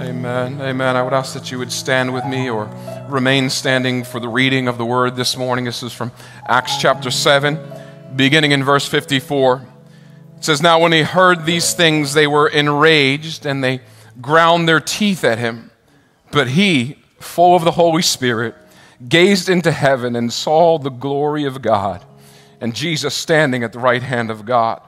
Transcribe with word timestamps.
Amen. 0.00 0.62
Amen. 0.62 0.96
I 0.96 1.02
would 1.02 1.12
ask 1.12 1.34
that 1.34 1.50
you 1.50 1.58
would 1.58 1.70
stand 1.70 2.14
with 2.14 2.24
me 2.24 2.48
or 2.48 2.70
remain 3.10 3.50
standing 3.50 4.02
for 4.02 4.18
the 4.18 4.30
reading 4.30 4.66
of 4.66 4.78
the 4.78 4.84
word 4.86 5.14
this 5.14 5.36
morning. 5.36 5.66
This 5.66 5.82
is 5.82 5.92
from 5.92 6.10
Acts 6.46 6.78
chapter 6.78 7.10
7, 7.10 7.58
beginning 8.16 8.52
in 8.52 8.64
verse 8.64 8.88
54. 8.88 9.62
It 10.38 10.44
says, 10.44 10.62
Now 10.62 10.80
when 10.80 10.92
he 10.92 11.02
heard 11.02 11.44
these 11.44 11.74
things, 11.74 12.14
they 12.14 12.26
were 12.26 12.48
enraged 12.48 13.44
and 13.44 13.62
they 13.62 13.82
ground 14.22 14.66
their 14.66 14.80
teeth 14.80 15.22
at 15.22 15.36
him. 15.36 15.70
But 16.32 16.48
he, 16.48 16.96
full 17.18 17.54
of 17.54 17.64
the 17.64 17.72
Holy 17.72 18.00
Spirit, 18.00 18.54
gazed 19.06 19.50
into 19.50 19.70
heaven 19.70 20.16
and 20.16 20.32
saw 20.32 20.78
the 20.78 20.88
glory 20.88 21.44
of 21.44 21.60
God 21.60 22.02
and 22.58 22.74
Jesus 22.74 23.14
standing 23.14 23.62
at 23.62 23.74
the 23.74 23.78
right 23.78 24.02
hand 24.02 24.30
of 24.30 24.46
God. 24.46 24.80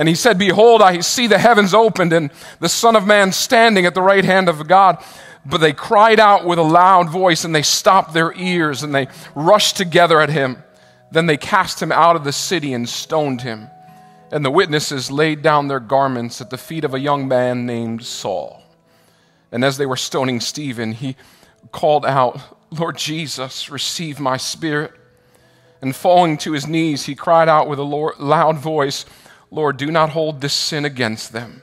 And 0.00 0.08
he 0.08 0.14
said, 0.14 0.38
Behold, 0.38 0.80
I 0.80 1.00
see 1.00 1.26
the 1.26 1.38
heavens 1.38 1.74
opened 1.74 2.14
and 2.14 2.30
the 2.58 2.70
Son 2.70 2.96
of 2.96 3.06
Man 3.06 3.32
standing 3.32 3.84
at 3.84 3.92
the 3.92 4.00
right 4.00 4.24
hand 4.24 4.48
of 4.48 4.66
God. 4.66 4.96
But 5.44 5.58
they 5.58 5.74
cried 5.74 6.18
out 6.18 6.46
with 6.46 6.58
a 6.58 6.62
loud 6.62 7.10
voice 7.10 7.44
and 7.44 7.54
they 7.54 7.60
stopped 7.60 8.14
their 8.14 8.32
ears 8.32 8.82
and 8.82 8.94
they 8.94 9.08
rushed 9.34 9.76
together 9.76 10.22
at 10.22 10.30
him. 10.30 10.62
Then 11.10 11.26
they 11.26 11.36
cast 11.36 11.82
him 11.82 11.92
out 11.92 12.16
of 12.16 12.24
the 12.24 12.32
city 12.32 12.72
and 12.72 12.88
stoned 12.88 13.42
him. 13.42 13.68
And 14.32 14.42
the 14.42 14.50
witnesses 14.50 15.10
laid 15.10 15.42
down 15.42 15.68
their 15.68 15.80
garments 15.80 16.40
at 16.40 16.48
the 16.48 16.56
feet 16.56 16.84
of 16.84 16.94
a 16.94 16.98
young 16.98 17.28
man 17.28 17.66
named 17.66 18.02
Saul. 18.02 18.62
And 19.52 19.62
as 19.62 19.76
they 19.76 19.84
were 19.84 19.98
stoning 19.98 20.40
Stephen, 20.40 20.92
he 20.92 21.14
called 21.72 22.06
out, 22.06 22.40
Lord 22.70 22.96
Jesus, 22.96 23.68
receive 23.68 24.18
my 24.18 24.38
spirit. 24.38 24.92
And 25.82 25.94
falling 25.94 26.38
to 26.38 26.52
his 26.52 26.66
knees, 26.66 27.04
he 27.04 27.14
cried 27.14 27.50
out 27.50 27.68
with 27.68 27.78
a 27.78 27.82
loud 27.82 28.56
voice, 28.56 29.04
Lord, 29.50 29.76
do 29.76 29.90
not 29.90 30.10
hold 30.10 30.40
this 30.40 30.54
sin 30.54 30.84
against 30.84 31.32
them. 31.32 31.62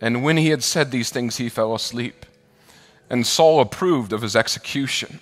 And 0.00 0.24
when 0.24 0.36
he 0.36 0.48
had 0.48 0.64
said 0.64 0.90
these 0.90 1.10
things, 1.10 1.36
he 1.36 1.48
fell 1.48 1.74
asleep. 1.74 2.26
And 3.08 3.26
Saul 3.26 3.60
approved 3.60 4.12
of 4.12 4.22
his 4.22 4.34
execution. 4.34 5.20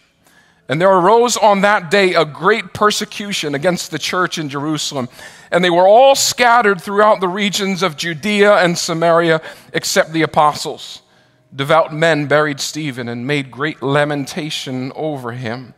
And 0.68 0.80
there 0.80 0.90
arose 0.90 1.36
on 1.36 1.62
that 1.62 1.90
day 1.90 2.14
a 2.14 2.24
great 2.24 2.72
persecution 2.72 3.54
against 3.54 3.90
the 3.90 3.98
church 3.98 4.38
in 4.38 4.48
Jerusalem. 4.48 5.08
And 5.50 5.64
they 5.64 5.70
were 5.70 5.88
all 5.88 6.14
scattered 6.14 6.80
throughout 6.80 7.20
the 7.20 7.28
regions 7.28 7.82
of 7.82 7.96
Judea 7.96 8.54
and 8.58 8.78
Samaria, 8.78 9.42
except 9.72 10.12
the 10.12 10.22
apostles. 10.22 11.02
Devout 11.54 11.92
men 11.92 12.26
buried 12.26 12.60
Stephen 12.60 13.08
and 13.08 13.26
made 13.26 13.50
great 13.50 13.82
lamentation 13.82 14.92
over 14.94 15.32
him. 15.32 15.74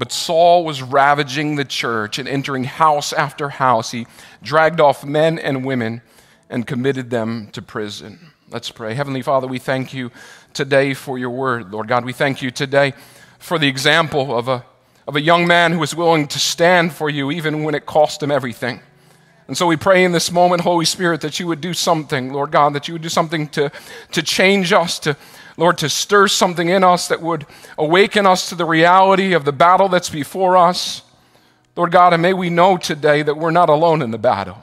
But 0.00 0.12
Saul 0.12 0.64
was 0.64 0.80
ravaging 0.80 1.56
the 1.56 1.64
church 1.66 2.18
and 2.18 2.26
entering 2.26 2.64
house 2.64 3.12
after 3.12 3.50
house. 3.50 3.90
He 3.90 4.06
dragged 4.42 4.80
off 4.80 5.04
men 5.04 5.38
and 5.38 5.62
women 5.62 6.00
and 6.48 6.66
committed 6.66 7.10
them 7.10 7.50
to 7.52 7.60
prison. 7.60 8.30
Let's 8.48 8.70
pray. 8.70 8.94
Heavenly 8.94 9.20
Father, 9.20 9.46
we 9.46 9.58
thank 9.58 9.92
you 9.92 10.10
today 10.54 10.94
for 10.94 11.18
your 11.18 11.28
word. 11.28 11.70
Lord 11.70 11.86
God, 11.86 12.06
we 12.06 12.14
thank 12.14 12.40
you 12.40 12.50
today 12.50 12.94
for 13.38 13.58
the 13.58 13.68
example 13.68 14.34
of 14.34 14.48
a, 14.48 14.64
of 15.06 15.16
a 15.16 15.20
young 15.20 15.46
man 15.46 15.72
who 15.72 15.78
was 15.80 15.94
willing 15.94 16.26
to 16.28 16.38
stand 16.38 16.94
for 16.94 17.10
you 17.10 17.30
even 17.30 17.62
when 17.62 17.74
it 17.74 17.84
cost 17.84 18.22
him 18.22 18.30
everything. 18.30 18.80
And 19.48 19.56
so 19.58 19.66
we 19.66 19.76
pray 19.76 20.02
in 20.04 20.12
this 20.12 20.32
moment, 20.32 20.62
Holy 20.62 20.86
Spirit, 20.86 21.20
that 21.20 21.38
you 21.38 21.46
would 21.46 21.60
do 21.60 21.74
something, 21.74 22.32
Lord 22.32 22.52
God, 22.52 22.72
that 22.72 22.88
you 22.88 22.94
would 22.94 23.02
do 23.02 23.10
something 23.10 23.48
to, 23.48 23.70
to 24.12 24.22
change 24.22 24.72
us, 24.72 24.98
to, 25.00 25.14
Lord, 25.60 25.76
to 25.78 25.90
stir 25.90 26.26
something 26.26 26.70
in 26.70 26.82
us 26.82 27.08
that 27.08 27.20
would 27.20 27.44
awaken 27.76 28.26
us 28.26 28.48
to 28.48 28.54
the 28.54 28.64
reality 28.64 29.34
of 29.34 29.44
the 29.44 29.52
battle 29.52 29.90
that's 29.90 30.08
before 30.08 30.56
us. 30.56 31.02
Lord 31.76 31.92
God, 31.92 32.14
and 32.14 32.22
may 32.22 32.32
we 32.32 32.48
know 32.48 32.78
today 32.78 33.20
that 33.20 33.36
we're 33.36 33.50
not 33.50 33.68
alone 33.68 34.00
in 34.00 34.10
the 34.10 34.16
battle. 34.16 34.56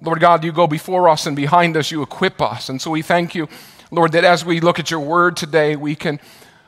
Lord 0.00 0.18
God, 0.18 0.42
you 0.42 0.50
go 0.50 0.66
before 0.66 1.08
us 1.08 1.26
and 1.26 1.36
behind 1.36 1.76
us, 1.76 1.92
you 1.92 2.02
equip 2.02 2.42
us. 2.42 2.68
And 2.68 2.82
so 2.82 2.90
we 2.90 3.00
thank 3.00 3.36
you, 3.36 3.48
Lord, 3.92 4.10
that 4.10 4.24
as 4.24 4.44
we 4.44 4.58
look 4.58 4.80
at 4.80 4.90
your 4.90 4.98
word 4.98 5.36
today, 5.36 5.76
we 5.76 5.94
can 5.94 6.18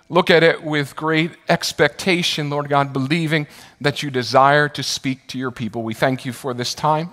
look 0.08 0.30
at 0.30 0.44
it 0.44 0.62
with 0.62 0.94
great 0.94 1.32
expectation, 1.48 2.50
Lord 2.50 2.68
God, 2.68 2.92
believing 2.92 3.48
that 3.80 4.00
you 4.00 4.12
desire 4.12 4.68
to 4.68 4.82
speak 4.84 5.26
to 5.26 5.38
your 5.38 5.50
people. 5.50 5.82
We 5.82 5.94
thank 5.94 6.24
you 6.24 6.32
for 6.32 6.54
this 6.54 6.72
time. 6.72 7.10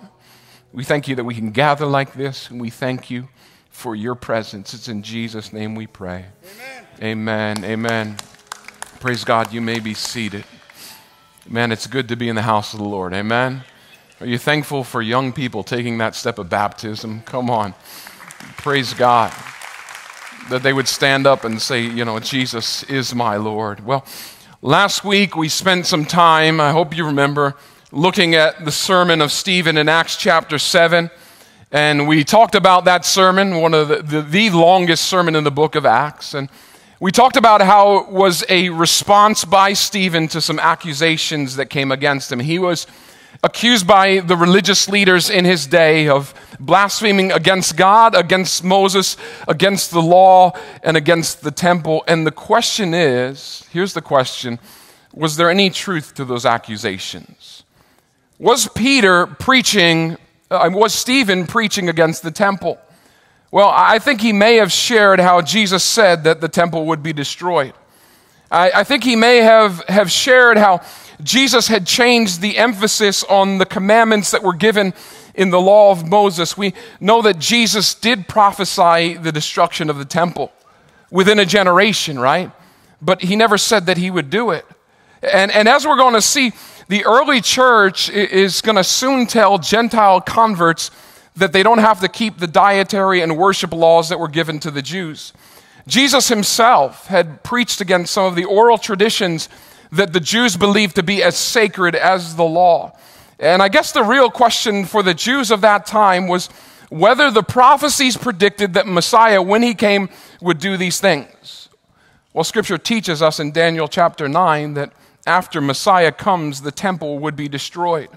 We 0.71 0.83
thank 0.83 1.07
you 1.07 1.15
that 1.15 1.23
we 1.23 1.33
can 1.33 1.49
gather 1.49 1.87
like 1.87 2.13
this, 2.13 2.51
and 2.51 2.61
we 2.61 2.69
thank 2.69 3.09
you 3.09 3.27
for 3.71 3.95
your 3.95 4.15
presence. 4.15 4.73
It's 4.73 4.87
in 4.87 5.01
Jesus' 5.01 5.51
name 5.51 5.73
we 5.75 5.87
pray. 5.87 6.25
Amen. 7.01 7.57
Amen. 7.57 7.65
Amen. 7.65 8.17
Praise 8.99 9.23
God. 9.23 9.51
You 9.51 9.61
may 9.61 9.79
be 9.79 9.95
seated. 9.95 10.43
Man, 11.49 11.71
it's 11.71 11.87
good 11.87 12.07
to 12.09 12.15
be 12.15 12.29
in 12.29 12.35
the 12.35 12.43
house 12.43 12.73
of 12.73 12.79
the 12.79 12.85
Lord. 12.85 13.13
Amen. 13.13 13.63
Are 14.19 14.27
you 14.27 14.37
thankful 14.37 14.83
for 14.83 15.01
young 15.01 15.33
people 15.33 15.63
taking 15.63 15.97
that 15.97 16.13
step 16.13 16.37
of 16.37 16.49
baptism? 16.49 17.21
Come 17.21 17.49
on. 17.49 17.73
Praise 18.57 18.93
God. 18.93 19.33
That 20.49 20.61
they 20.61 20.73
would 20.73 20.87
stand 20.87 21.25
up 21.25 21.43
and 21.43 21.59
say, 21.59 21.81
you 21.81 22.05
know, 22.05 22.19
Jesus 22.19 22.83
is 22.83 23.15
my 23.15 23.37
Lord. 23.37 23.83
Well, 23.83 24.05
last 24.61 25.03
week 25.03 25.35
we 25.35 25.49
spent 25.49 25.87
some 25.87 26.05
time, 26.05 26.59
I 26.61 26.71
hope 26.71 26.95
you 26.95 27.05
remember, 27.05 27.55
looking 27.91 28.35
at 28.35 28.63
the 28.63 28.71
sermon 28.71 29.21
of 29.21 29.31
Stephen 29.31 29.77
in 29.77 29.89
Acts 29.89 30.15
chapter 30.15 30.59
7. 30.59 31.09
And 31.71 32.05
we 32.05 32.25
talked 32.25 32.55
about 32.55 32.83
that 32.83 33.05
sermon, 33.05 33.61
one 33.61 33.73
of 33.73 33.87
the, 33.87 34.01
the, 34.01 34.21
the, 34.21 34.49
longest 34.49 35.05
sermon 35.05 35.37
in 35.37 35.45
the 35.45 35.51
book 35.51 35.75
of 35.75 35.85
Acts. 35.85 36.33
And 36.33 36.49
we 36.99 37.13
talked 37.13 37.37
about 37.37 37.61
how 37.61 37.99
it 37.99 38.09
was 38.09 38.43
a 38.49 38.67
response 38.69 39.45
by 39.45 39.71
Stephen 39.71 40.27
to 40.29 40.41
some 40.41 40.59
accusations 40.59 41.55
that 41.55 41.67
came 41.67 41.89
against 41.89 42.29
him. 42.29 42.41
He 42.41 42.59
was 42.59 42.87
accused 43.41 43.87
by 43.87 44.19
the 44.19 44.35
religious 44.35 44.89
leaders 44.89 45.29
in 45.29 45.45
his 45.45 45.65
day 45.65 46.09
of 46.09 46.33
blaspheming 46.59 47.31
against 47.31 47.77
God, 47.77 48.15
against 48.15 48.65
Moses, 48.65 49.15
against 49.47 49.91
the 49.91 50.01
law, 50.01 50.51
and 50.83 50.97
against 50.97 51.41
the 51.41 51.51
temple. 51.51 52.03
And 52.05 52.27
the 52.27 52.31
question 52.31 52.93
is 52.93 53.65
here's 53.71 53.93
the 53.93 54.01
question 54.01 54.59
Was 55.13 55.37
there 55.37 55.49
any 55.49 55.69
truth 55.69 56.15
to 56.15 56.25
those 56.25 56.45
accusations? 56.45 57.63
Was 58.39 58.67
Peter 58.67 59.25
preaching 59.25 60.17
uh, 60.51 60.69
was 60.71 60.93
Stephen 60.93 61.47
preaching 61.47 61.89
against 61.89 62.23
the 62.23 62.31
temple? 62.31 62.79
Well, 63.51 63.71
I 63.73 63.99
think 63.99 64.21
he 64.21 64.33
may 64.33 64.55
have 64.57 64.71
shared 64.71 65.19
how 65.19 65.41
Jesus 65.41 65.83
said 65.83 66.23
that 66.25 66.41
the 66.41 66.47
temple 66.49 66.85
would 66.87 67.01
be 67.01 67.13
destroyed. 67.13 67.73
I, 68.51 68.71
I 68.75 68.83
think 68.83 69.03
he 69.03 69.15
may 69.15 69.37
have, 69.37 69.83
have 69.87 70.11
shared 70.11 70.57
how 70.57 70.81
Jesus 71.23 71.67
had 71.67 71.87
changed 71.87 72.41
the 72.41 72.57
emphasis 72.57 73.23
on 73.23 73.57
the 73.57 73.65
commandments 73.65 74.31
that 74.31 74.43
were 74.43 74.53
given 74.53 74.93
in 75.35 75.49
the 75.49 75.59
law 75.59 75.91
of 75.91 76.07
Moses. 76.07 76.57
We 76.57 76.73
know 76.99 77.21
that 77.21 77.39
Jesus 77.39 77.93
did 77.93 78.27
prophesy 78.27 79.15
the 79.15 79.31
destruction 79.31 79.89
of 79.89 79.97
the 79.97 80.05
temple 80.05 80.51
within 81.09 81.39
a 81.39 81.45
generation, 81.45 82.19
right? 82.19 82.51
But 83.01 83.21
he 83.21 83.35
never 83.35 83.57
said 83.57 83.85
that 83.85 83.97
he 83.97 84.11
would 84.11 84.29
do 84.29 84.51
it. 84.51 84.65
And, 85.21 85.51
and 85.51 85.67
as 85.67 85.85
we're 85.85 85.97
going 85.97 86.15
to 86.15 86.21
see, 86.21 86.51
the 86.91 87.05
early 87.05 87.39
church 87.39 88.09
is 88.09 88.59
going 88.59 88.75
to 88.75 88.83
soon 88.83 89.25
tell 89.25 89.57
Gentile 89.57 90.19
converts 90.19 90.91
that 91.37 91.53
they 91.53 91.63
don't 91.63 91.77
have 91.77 92.01
to 92.01 92.09
keep 92.09 92.37
the 92.37 92.47
dietary 92.47 93.21
and 93.21 93.37
worship 93.37 93.71
laws 93.71 94.09
that 94.09 94.19
were 94.19 94.27
given 94.27 94.59
to 94.59 94.69
the 94.69 94.81
Jews. 94.81 95.31
Jesus 95.87 96.27
himself 96.27 97.07
had 97.07 97.43
preached 97.43 97.79
against 97.79 98.13
some 98.13 98.25
of 98.25 98.35
the 98.35 98.43
oral 98.43 98.77
traditions 98.77 99.47
that 99.93 100.11
the 100.11 100.19
Jews 100.19 100.57
believed 100.57 100.95
to 100.95 101.03
be 101.03 101.23
as 101.23 101.37
sacred 101.37 101.95
as 101.95 102.35
the 102.35 102.43
law. 102.43 102.93
And 103.39 103.63
I 103.63 103.69
guess 103.69 103.93
the 103.93 104.03
real 104.03 104.29
question 104.29 104.83
for 104.83 105.01
the 105.01 105.13
Jews 105.13 105.49
of 105.49 105.61
that 105.61 105.85
time 105.85 106.27
was 106.27 106.47
whether 106.89 107.31
the 107.31 107.41
prophecies 107.41 108.17
predicted 108.17 108.73
that 108.73 108.85
Messiah, 108.85 109.41
when 109.41 109.63
he 109.63 109.75
came, 109.75 110.09
would 110.41 110.59
do 110.59 110.75
these 110.75 110.99
things. 110.99 111.69
Well, 112.33 112.43
scripture 112.43 112.77
teaches 112.77 113.21
us 113.21 113.39
in 113.39 113.53
Daniel 113.53 113.87
chapter 113.87 114.27
9 114.27 114.73
that 114.73 114.91
after 115.25 115.61
Messiah 115.61 116.11
comes, 116.11 116.61
the 116.61 116.71
temple 116.71 117.19
would 117.19 117.35
be 117.35 117.47
destroyed. 117.47 118.09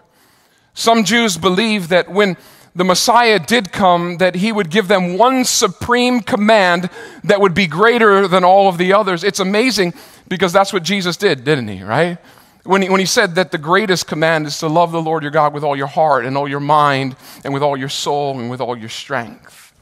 Some 0.75 1.05
Jews 1.05 1.37
believe 1.37 1.89
that 1.89 2.11
when 2.11 2.37
the 2.75 2.85
Messiah 2.85 3.39
did 3.39 3.71
come, 3.71 4.17
that 4.19 4.35
he 4.35 4.51
would 4.51 4.69
give 4.69 4.89
them 4.89 5.17
one 5.17 5.45
supreme 5.45 6.21
command 6.21 6.91
that 7.23 7.41
would 7.41 7.55
be 7.55 7.69
greater 7.69 8.27
than 8.27 8.43
all 8.43 8.69
of 8.69 8.79
the 8.79 8.93
others. 8.93 9.23
It's 9.23 9.39
amazing 9.39 9.95
because 10.27 10.53
that's 10.53 10.73
what 10.73 10.83
Jesus 10.83 11.17
did, 11.17 11.45
didn't 11.45 11.69
he, 11.69 11.85
right? 11.85 12.19
When 12.65 12.83
he, 12.83 12.89
when 12.89 12.99
he 12.99 13.07
said 13.07 13.37
that 13.37 13.53
the 13.53 13.59
greatest 13.59 14.09
command 14.09 14.47
is 14.47 14.59
to 14.59 14.69
love 14.69 14.91
the 14.91 15.00
Lord 15.00 15.23
your 15.23 15.31
God 15.31 15.55
with 15.55 15.62
all 15.62 15.77
your 15.77 15.87
heart 15.87 16.25
and 16.25 16.37
all 16.37 16.49
your 16.49 16.61
mind 16.61 17.15
and 17.45 17.55
with 17.55 17.62
all 17.62 17.77
your 17.77 17.89
soul 17.89 18.41
and 18.41 18.50
with 18.50 18.61
all 18.61 18.77
your 18.77 18.89
strength. 18.89 19.73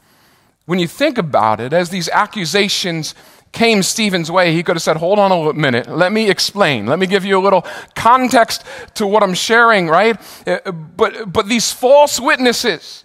When 0.65 0.79
you 0.79 0.87
think 0.87 1.17
about 1.17 1.59
it, 1.59 1.73
as 1.73 1.89
these 1.89 2.09
accusations 2.09 3.15
came 3.53 3.83
Stephen's 3.83 4.29
way, 4.29 4.51
he 4.53 4.63
could 4.63 4.75
have 4.75 4.83
said, 4.83 4.97
Hold 4.97 5.19
on 5.19 5.31
a 5.31 5.53
minute, 5.53 5.87
let 5.87 6.11
me 6.11 6.29
explain. 6.29 6.85
Let 6.87 6.99
me 6.99 7.07
give 7.07 7.23
you 7.23 7.39
a 7.39 7.43
little 7.43 7.65
context 7.95 8.65
to 8.95 9.07
what 9.07 9.23
I'm 9.23 9.33
sharing, 9.33 9.87
right? 9.87 10.19
Uh, 10.45 10.71
but, 10.71 11.31
but 11.31 11.47
these 11.47 11.71
false 11.71 12.19
witnesses 12.19 13.03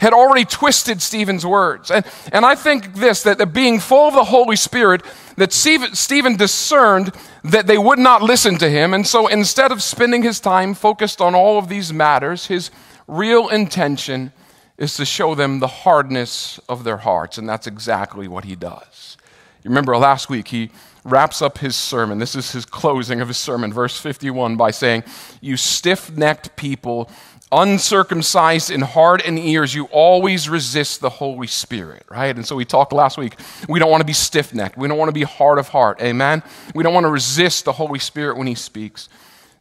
had 0.00 0.14
already 0.14 0.46
twisted 0.46 1.02
Stephen's 1.02 1.44
words. 1.44 1.90
And, 1.90 2.04
and 2.32 2.44
I 2.44 2.54
think 2.54 2.94
this 2.94 3.22
that 3.22 3.52
being 3.52 3.78
full 3.78 4.08
of 4.08 4.14
the 4.14 4.24
Holy 4.24 4.56
Spirit, 4.56 5.02
that 5.36 5.52
Stephen 5.52 6.36
discerned 6.36 7.12
that 7.44 7.66
they 7.66 7.78
would 7.78 7.98
not 7.98 8.22
listen 8.22 8.56
to 8.58 8.68
him. 8.68 8.94
And 8.94 9.06
so 9.06 9.26
instead 9.26 9.70
of 9.70 9.82
spending 9.82 10.22
his 10.22 10.40
time 10.40 10.74
focused 10.74 11.20
on 11.20 11.34
all 11.34 11.58
of 11.58 11.68
these 11.68 11.92
matters, 11.92 12.46
his 12.46 12.70
real 13.06 13.48
intention 13.48 14.32
is 14.78 14.96
to 14.96 15.04
show 15.04 15.34
them 15.34 15.60
the 15.60 15.66
hardness 15.66 16.58
of 16.66 16.84
their 16.84 16.96
hearts. 16.96 17.36
And 17.36 17.46
that's 17.46 17.66
exactly 17.66 18.26
what 18.26 18.44
he 18.46 18.56
does. 18.56 19.18
Remember 19.64 19.96
last 19.96 20.28
week, 20.28 20.48
he 20.48 20.70
wraps 21.04 21.42
up 21.42 21.58
his 21.58 21.76
sermon. 21.76 22.18
This 22.18 22.34
is 22.34 22.52
his 22.52 22.64
closing 22.64 23.20
of 23.20 23.28
his 23.28 23.38
sermon, 23.38 23.72
verse 23.72 23.98
51, 23.98 24.56
by 24.56 24.70
saying, 24.70 25.04
You 25.40 25.56
stiff 25.56 26.10
necked 26.16 26.56
people, 26.56 27.10
uncircumcised 27.52 28.70
in 28.70 28.80
heart 28.80 29.22
and 29.24 29.38
ears, 29.38 29.74
you 29.74 29.86
always 29.86 30.48
resist 30.48 31.00
the 31.00 31.10
Holy 31.10 31.46
Spirit, 31.46 32.04
right? 32.10 32.34
And 32.34 32.46
so 32.46 32.54
we 32.56 32.64
talked 32.64 32.92
last 32.92 33.18
week. 33.18 33.36
We 33.68 33.78
don't 33.78 33.90
want 33.90 34.02
to 34.02 34.06
be 34.06 34.12
stiff 34.12 34.54
necked. 34.54 34.76
We 34.76 34.88
don't 34.88 34.98
want 34.98 35.08
to 35.08 35.12
be 35.12 35.24
hard 35.24 35.58
of 35.58 35.68
heart. 35.68 36.00
Amen? 36.00 36.42
We 36.74 36.82
don't 36.84 36.94
want 36.94 37.04
to 37.04 37.10
resist 37.10 37.64
the 37.64 37.72
Holy 37.72 37.98
Spirit 37.98 38.36
when 38.36 38.46
he 38.46 38.54
speaks. 38.54 39.08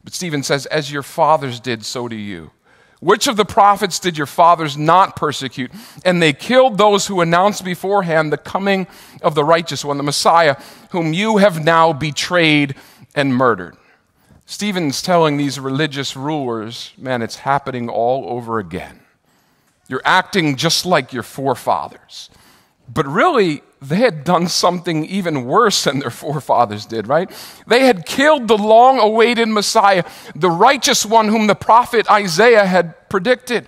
But 0.04 0.14
Stephen 0.14 0.44
says, 0.44 0.66
As 0.68 0.92
your 0.92 1.04
fathers 1.04 1.60
did, 1.60 1.84
so 1.84 2.08
do 2.08 2.16
you. 2.16 2.52
Which 3.00 3.28
of 3.28 3.38
the 3.38 3.46
prophets 3.46 3.98
did 3.98 4.18
your 4.18 4.28
fathers 4.28 4.78
not 4.78 5.16
persecute? 5.16 5.72
And 6.04 6.22
they 6.22 6.34
killed 6.34 6.78
those 6.78 7.08
who 7.08 7.22
announced 7.22 7.64
beforehand 7.64 8.32
the 8.32 8.38
coming 8.38 8.88
of 9.22 9.36
the 9.36 9.46
righteous 9.46 9.86
one, 9.86 9.98
the 9.98 10.04
Messiah, 10.04 10.58
whom 10.92 11.14
you 11.14 11.38
have 11.38 11.64
now 11.64 11.94
betrayed 11.94 12.76
and 13.16 13.34
murdered. 13.34 13.78
Stephen's 14.46 15.02
telling 15.02 15.38
these 15.38 15.60
religious 15.60 16.18
rulers, 16.18 16.92
man, 16.98 17.22
it's 17.22 17.38
happening 17.38 17.88
all 17.88 18.26
over 18.28 18.60
again. 18.60 19.00
You're 19.88 20.02
acting 20.04 20.56
just 20.56 20.86
like 20.86 21.14
your 21.14 21.24
forefathers. 21.24 22.30
But 22.92 23.08
really, 23.08 23.62
they 23.82 23.98
had 23.98 24.24
done 24.24 24.48
something 24.48 25.06
even 25.06 25.46
worse 25.46 25.84
than 25.84 26.00
their 26.00 26.10
forefathers 26.10 26.86
did, 26.86 27.08
right? 27.08 27.30
They 27.68 27.86
had 27.86 28.06
killed 28.06 28.48
the 28.48 28.58
long 28.58 29.00
awaited 29.00 29.48
Messiah, 29.48 30.04
the 30.36 30.50
righteous 30.50 31.06
one 31.06 31.28
whom 31.28 31.48
the 31.48 31.56
prophet 31.56 32.10
Isaiah 32.10 32.66
had 32.66 33.10
predicted. 33.10 33.68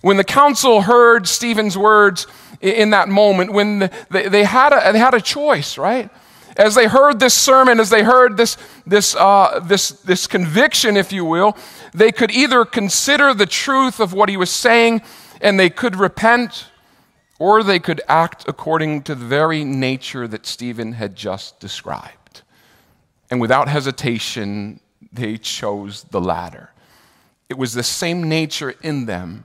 When 0.00 0.16
the 0.16 0.24
council 0.24 0.82
heard 0.82 1.26
Stephen's 1.26 1.76
words 1.76 2.26
in 2.60 2.90
that 2.90 3.08
moment, 3.08 3.52
when 3.52 3.90
they, 4.10 4.44
had 4.44 4.72
a, 4.72 4.92
they 4.92 4.98
had 4.98 5.14
a 5.14 5.20
choice, 5.20 5.76
right? 5.76 6.08
As 6.56 6.74
they 6.74 6.86
heard 6.86 7.18
this 7.18 7.34
sermon, 7.34 7.80
as 7.80 7.90
they 7.90 8.04
heard 8.04 8.36
this, 8.36 8.56
this, 8.86 9.16
uh, 9.16 9.60
this, 9.64 9.90
this 9.90 10.26
conviction, 10.26 10.96
if 10.96 11.12
you 11.12 11.24
will, 11.24 11.56
they 11.92 12.12
could 12.12 12.30
either 12.30 12.64
consider 12.64 13.34
the 13.34 13.46
truth 13.46 13.98
of 13.98 14.12
what 14.12 14.28
he 14.28 14.36
was 14.36 14.50
saying 14.50 15.02
and 15.40 15.58
they 15.58 15.68
could 15.68 15.96
repent 15.96 16.68
or 17.38 17.62
they 17.62 17.78
could 17.78 18.00
act 18.08 18.44
according 18.46 19.02
to 19.02 19.14
the 19.14 19.24
very 19.24 19.64
nature 19.64 20.28
that 20.28 20.46
Stephen 20.46 20.92
had 20.92 21.16
just 21.16 21.60
described. 21.60 22.42
And 23.30 23.40
without 23.40 23.68
hesitation, 23.68 24.80
they 25.12 25.36
chose 25.36 26.04
the 26.04 26.20
latter. 26.20 26.70
It 27.48 27.58
was 27.58 27.74
the 27.74 27.82
same 27.82 28.28
nature 28.28 28.74
in 28.82 29.06
them 29.06 29.44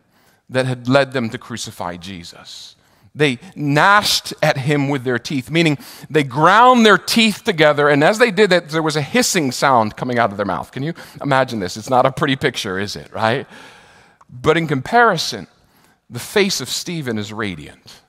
that 0.50 0.65
had 0.65 0.88
led 0.88 1.13
them 1.13 1.30
to 1.30 1.38
crucify 1.38 1.97
Jesus. 1.97 2.75
They 3.15 3.39
gnashed 3.56 4.33
at 4.41 4.57
him 4.57 4.89
with 4.89 5.03
their 5.03 5.19
teeth, 5.19 5.50
meaning 5.50 5.77
they 6.09 6.24
ground 6.24 6.86
their 6.86 6.97
teeth 6.97 7.44
together, 7.44 7.89
and 7.89 8.03
as 8.03 8.19
they 8.19 8.31
did 8.31 8.51
that, 8.51 8.69
there 8.69 8.83
was 8.83 8.95
a 8.95 9.01
hissing 9.01 9.51
sound 9.51 9.95
coming 9.95 10.19
out 10.19 10.31
of 10.31 10.38
their 10.38 10.45
mouth. 10.45 10.71
Can 10.71 10.83
you 10.83 10.94
imagine 11.21 11.59
this? 11.59 11.75
It's 11.75 11.89
not 11.89 12.06
a 12.06 12.12
pretty 12.12 12.36
picture, 12.36 12.80
is 12.80 12.95
it, 12.95 13.12
right? 13.12 13.47
But 14.30 14.57
in 14.57 14.68
comparison, 14.68 15.47
the 16.10 16.20
face 16.20 16.62
of 16.62 16.70
Stephen 16.70 17.18
is 17.18 17.32
radiant. 17.32 18.02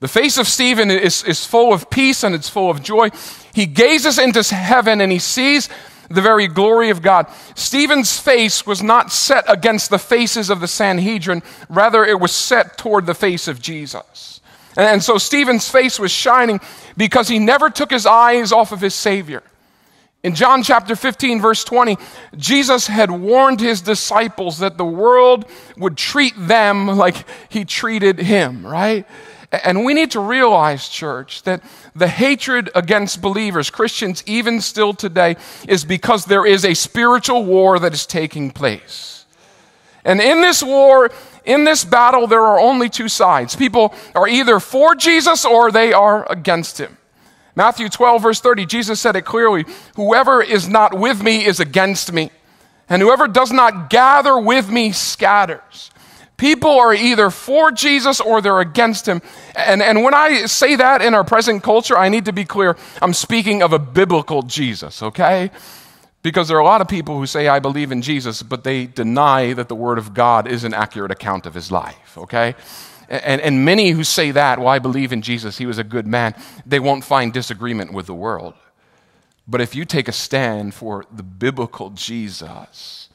The 0.00 0.08
face 0.08 0.36
of 0.38 0.48
Stephen 0.48 0.90
is, 0.90 1.22
is 1.22 1.44
full 1.44 1.72
of 1.72 1.88
peace 1.88 2.24
and 2.24 2.34
it's 2.34 2.48
full 2.48 2.70
of 2.70 2.82
joy. 2.82 3.10
He 3.54 3.66
gazes 3.66 4.18
into 4.18 4.42
heaven 4.54 5.00
and 5.00 5.12
he 5.12 5.20
sees 5.20 5.68
the 6.10 6.20
very 6.20 6.48
glory 6.48 6.90
of 6.90 7.02
God. 7.02 7.26
Stephen's 7.54 8.18
face 8.18 8.66
was 8.66 8.82
not 8.82 9.12
set 9.12 9.44
against 9.48 9.90
the 9.90 9.98
faces 9.98 10.50
of 10.50 10.60
the 10.60 10.68
Sanhedrin, 10.68 11.42
rather, 11.68 12.04
it 12.04 12.20
was 12.20 12.32
set 12.32 12.76
toward 12.76 13.06
the 13.06 13.14
face 13.14 13.48
of 13.48 13.60
Jesus. 13.60 14.40
And 14.76 15.02
so 15.02 15.18
Stephen's 15.18 15.68
face 15.68 15.98
was 15.98 16.10
shining 16.10 16.60
because 16.96 17.28
he 17.28 17.38
never 17.38 17.70
took 17.70 17.90
his 17.90 18.06
eyes 18.06 18.52
off 18.52 18.72
of 18.72 18.80
his 18.80 18.94
Savior. 18.94 19.42
In 20.22 20.36
John 20.36 20.62
chapter 20.62 20.94
15, 20.94 21.40
verse 21.40 21.64
20, 21.64 21.98
Jesus 22.36 22.86
had 22.86 23.10
warned 23.10 23.60
his 23.60 23.80
disciples 23.80 24.58
that 24.58 24.78
the 24.78 24.84
world 24.84 25.46
would 25.76 25.96
treat 25.96 26.34
them 26.36 26.86
like 26.86 27.24
he 27.48 27.64
treated 27.64 28.20
him, 28.20 28.64
right? 28.64 29.04
And 29.50 29.84
we 29.84 29.94
need 29.94 30.12
to 30.12 30.20
realize, 30.20 30.88
church, 30.88 31.42
that 31.42 31.62
the 31.94 32.06
hatred 32.06 32.70
against 32.74 33.20
believers, 33.20 33.68
Christians, 33.68 34.22
even 34.24 34.60
still 34.60 34.94
today, 34.94 35.36
is 35.68 35.84
because 35.84 36.24
there 36.24 36.46
is 36.46 36.64
a 36.64 36.74
spiritual 36.74 37.44
war 37.44 37.80
that 37.80 37.92
is 37.92 38.06
taking 38.06 38.52
place. 38.52 39.26
And 40.04 40.20
in 40.20 40.40
this 40.40 40.62
war, 40.62 41.10
in 41.44 41.64
this 41.64 41.84
battle, 41.84 42.28
there 42.28 42.42
are 42.42 42.60
only 42.60 42.88
two 42.88 43.08
sides. 43.08 43.56
People 43.56 43.92
are 44.14 44.28
either 44.28 44.60
for 44.60 44.94
Jesus 44.94 45.44
or 45.44 45.70
they 45.70 45.92
are 45.92 46.30
against 46.30 46.78
him. 46.78 46.96
Matthew 47.54 47.88
12, 47.88 48.22
verse 48.22 48.40
30, 48.40 48.66
Jesus 48.66 49.00
said 49.00 49.16
it 49.16 49.22
clearly 49.22 49.64
Whoever 49.96 50.42
is 50.42 50.68
not 50.68 50.98
with 50.98 51.22
me 51.22 51.44
is 51.44 51.60
against 51.60 52.12
me, 52.12 52.30
and 52.88 53.02
whoever 53.02 53.28
does 53.28 53.52
not 53.52 53.90
gather 53.90 54.38
with 54.38 54.70
me 54.70 54.92
scatters. 54.92 55.90
People 56.42 56.70
are 56.80 56.92
either 56.92 57.30
for 57.30 57.70
Jesus 57.70 58.20
or 58.20 58.40
they're 58.40 58.58
against 58.58 59.06
him. 59.06 59.22
And, 59.54 59.80
and 59.80 60.02
when 60.02 60.12
I 60.12 60.46
say 60.46 60.74
that 60.74 61.00
in 61.00 61.14
our 61.14 61.22
present 61.22 61.62
culture, 61.62 61.96
I 61.96 62.08
need 62.08 62.24
to 62.24 62.32
be 62.32 62.44
clear. 62.44 62.76
I'm 63.00 63.12
speaking 63.12 63.62
of 63.62 63.72
a 63.72 63.78
biblical 63.78 64.42
Jesus, 64.42 65.04
okay? 65.04 65.52
Because 66.22 66.48
there 66.48 66.56
are 66.56 66.60
a 66.60 66.64
lot 66.64 66.80
of 66.80 66.88
people 66.88 67.16
who 67.16 67.26
say, 67.26 67.46
I 67.46 67.60
believe 67.60 67.92
in 67.92 68.02
Jesus, 68.02 68.42
but 68.42 68.64
they 68.64 68.86
deny 68.86 69.52
that 69.52 69.68
the 69.68 69.76
Word 69.76 69.98
of 69.98 70.14
God 70.14 70.48
is 70.48 70.64
an 70.64 70.74
accurate 70.74 71.12
account 71.12 71.46
of 71.46 71.54
his 71.54 71.70
life, 71.70 72.18
okay? 72.18 72.56
And, 73.12 73.42
and 73.42 73.62
many 73.62 73.90
who 73.90 74.04
say 74.04 74.30
that, 74.30 74.58
well, 74.58 74.68
I 74.68 74.78
believe 74.78 75.12
in 75.12 75.20
Jesus, 75.20 75.58
he 75.58 75.66
was 75.66 75.76
a 75.76 75.84
good 75.84 76.06
man, 76.06 76.34
they 76.64 76.80
won't 76.80 77.04
find 77.04 77.30
disagreement 77.30 77.92
with 77.92 78.06
the 78.06 78.14
world. 78.14 78.54
But 79.46 79.60
if 79.60 79.74
you 79.74 79.84
take 79.84 80.08
a 80.08 80.12
stand 80.12 80.72
for 80.72 81.04
the 81.12 81.22
biblical 81.22 81.90
Jesus, 81.90 83.10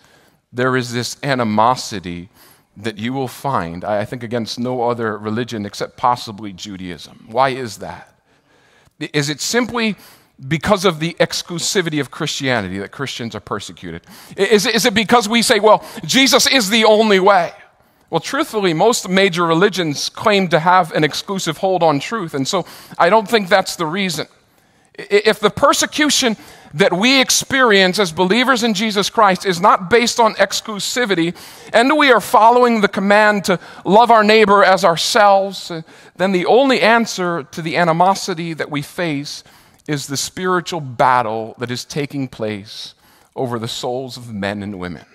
there 0.54 0.78
is 0.78 0.94
this 0.94 1.18
animosity 1.24 2.30
that 2.76 3.00
you 3.00 3.12
will 3.12 3.28
find, 3.28 3.84
I 3.84 4.06
think, 4.06 4.22
against 4.22 4.60
no 4.60 4.84
other 4.84 5.18
religion 5.18 5.66
except 5.66 5.98
possibly 5.98 6.54
Judaism. 6.54 7.26
Why 7.32 7.50
is 7.50 7.80
that? 7.80 8.14
Is 9.00 9.30
it 9.30 9.42
simply 9.42 9.96
because 10.48 10.86
of 10.86 11.00
the 11.00 11.16
exclusivity 11.20 12.00
of 12.00 12.12
Christianity 12.12 12.78
that 12.78 12.92
Christians 12.92 13.34
are 13.34 13.40
persecuted? 13.40 14.04
Is 14.36 14.68
it, 14.68 14.76
is 14.76 14.86
it 14.86 14.94
because 14.94 15.28
we 15.28 15.42
say, 15.42 15.60
well, 15.60 15.84
Jesus 16.06 16.46
is 16.46 16.70
the 16.70 16.86
only 16.86 17.20
way? 17.20 17.52
Well, 18.10 18.22
truthfully, 18.22 18.74
most 18.74 19.10
major 19.10 19.46
religions 19.46 20.10
claim 20.10 20.48
to 20.50 20.60
have 20.60 20.94
an 20.94 21.04
exclusive 21.04 21.58
hold 21.58 21.84
on 21.84 22.00
truth, 22.00 22.34
and 22.34 22.48
so 22.48 22.66
I 22.98 23.10
don't 23.10 23.28
think 23.28 23.50
that's 23.50 23.76
the 23.76 23.86
reason. 23.86 24.28
If 24.98 25.40
the 25.40 25.50
persecution 25.50 26.38
that 26.74 26.94
we 26.94 27.20
experience 27.20 28.00
as 28.00 28.12
believers 28.12 28.64
in 28.64 28.74
Jesus 28.74 29.10
Christ 29.10 29.46
is 29.46 29.60
not 29.60 29.90
based 29.90 30.20
on 30.20 30.36
exclusivity, 30.36 31.36
and 31.74 31.98
we 31.98 32.12
are 32.12 32.22
following 32.22 32.80
the 32.80 32.88
command 32.88 33.46
to 33.46 33.60
love 33.84 34.10
our 34.10 34.24
neighbor 34.24 34.64
as 34.64 34.86
ourselves, 34.86 35.70
uh, 35.70 35.82
then 36.16 36.32
the 36.32 36.46
only 36.46 36.82
answer 36.82 37.44
to 37.44 37.62
the 37.62 37.78
animosity 37.78 38.54
that 38.54 38.72
we 38.72 38.82
face 38.82 39.44
is 39.88 40.08
the 40.08 40.18
spiritual 40.18 40.82
battle 40.82 41.56
that 41.58 41.72
is 41.72 41.86
taking 41.86 42.28
place 42.28 42.94
over 43.36 43.60
the 43.60 43.68
souls 43.68 44.18
of 44.18 44.34
men 44.34 44.64
and 44.64 44.80
women. 44.80 45.06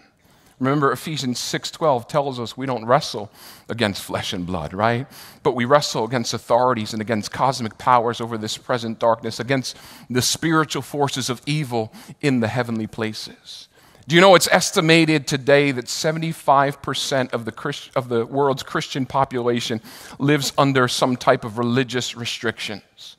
Remember 0.63 0.93
Ephesians 0.93 1.41
6:12 1.41 2.07
tells 2.07 2.39
us 2.39 2.57
we 2.57 2.67
don't 2.67 2.85
wrestle 2.85 3.33
against 3.69 4.01
flesh 4.01 4.33
and 4.33 4.47
blood, 4.47 4.73
right? 4.73 5.09
But 5.43 5.57
we 5.57 5.65
wrestle 5.65 6.05
against 6.05 6.35
authorities 6.35 6.93
and 6.93 7.03
against 7.03 7.33
cosmic 7.33 7.79
powers 7.79 8.21
over 8.21 8.39
this 8.39 8.57
present 8.57 9.01
darkness, 9.01 9.41
against 9.41 9.77
the 10.09 10.23
spiritual 10.23 10.83
forces 10.83 11.29
of 11.29 11.43
evil 11.47 11.93
in 12.21 12.39
the 12.39 12.47
heavenly 12.47 12.87
places. 12.87 13.67
Do 14.07 14.15
you 14.15 14.21
know 14.21 14.37
it's 14.37 14.49
estimated 14.53 15.27
today 15.27 15.73
that 15.73 15.87
75% 15.87 17.33
of 17.33 17.45
the, 17.45 17.51
Christ, 17.51 17.91
of 17.97 18.09
the 18.09 18.25
world's 18.25 18.63
Christian 18.63 19.05
population 19.05 19.81
lives 20.21 20.53
under 20.57 20.87
some 20.87 21.17
type 21.17 21.45
of 21.45 21.59
religious 21.59 22.17
restrictions? 22.17 23.17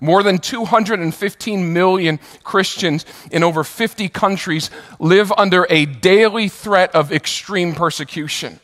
More 0.00 0.22
than 0.22 0.38
215 0.38 1.72
million 1.72 2.20
Christians 2.42 3.04
in 3.30 3.42
over 3.42 3.64
50 3.64 4.08
countries 4.08 4.70
live 4.98 5.32
under 5.36 5.66
a 5.70 5.86
daily 5.86 6.48
threat 6.48 6.94
of 6.94 7.12
extreme 7.12 7.74
persecution. 7.74 8.60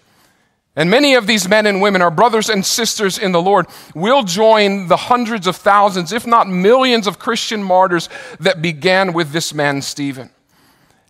And 0.74 0.90
many 0.90 1.14
of 1.14 1.26
these 1.26 1.48
men 1.48 1.66
and 1.66 1.82
women, 1.82 2.00
our 2.00 2.10
brothers 2.10 2.48
and 2.48 2.64
sisters 2.64 3.18
in 3.18 3.32
the 3.32 3.42
Lord, 3.42 3.66
will 3.94 4.22
join 4.22 4.88
the 4.88 4.96
hundreds 4.96 5.46
of 5.46 5.56
thousands, 5.56 6.12
if 6.12 6.26
not 6.26 6.48
millions, 6.48 7.06
of 7.06 7.18
Christian 7.18 7.62
martyrs 7.62 8.08
that 8.40 8.62
began 8.62 9.12
with 9.12 9.32
this 9.32 9.52
man, 9.52 9.82
Stephen. 9.82 10.30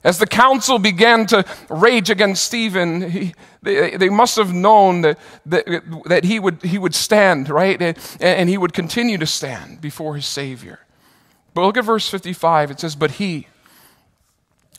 As 0.04 0.18
the 0.18 0.26
council 0.26 0.78
began 0.78 1.26
to 1.26 1.44
rage 1.68 2.10
against 2.10 2.44
Stephen, 2.44 3.08
he, 3.10 3.34
they, 3.62 3.96
they, 3.96 4.08
must 4.08 4.36
have 4.36 4.52
known 4.52 5.02
that, 5.02 5.18
that, 5.46 5.64
that 6.06 6.24
he, 6.24 6.40
would, 6.40 6.62
he 6.62 6.76
would 6.76 6.94
stand, 6.94 7.48
right? 7.48 7.80
And, 7.80 7.96
and 8.20 8.48
he 8.48 8.58
would 8.58 8.72
continue 8.72 9.16
to 9.18 9.26
stand 9.26 9.80
before 9.80 10.16
his 10.16 10.26
Savior. 10.26 10.80
But 11.54 11.62
look 11.62 11.76
at 11.76 11.84
verse 11.84 12.08
55. 12.08 12.72
It 12.72 12.80
says, 12.80 12.96
But 12.96 13.12
he, 13.12 13.46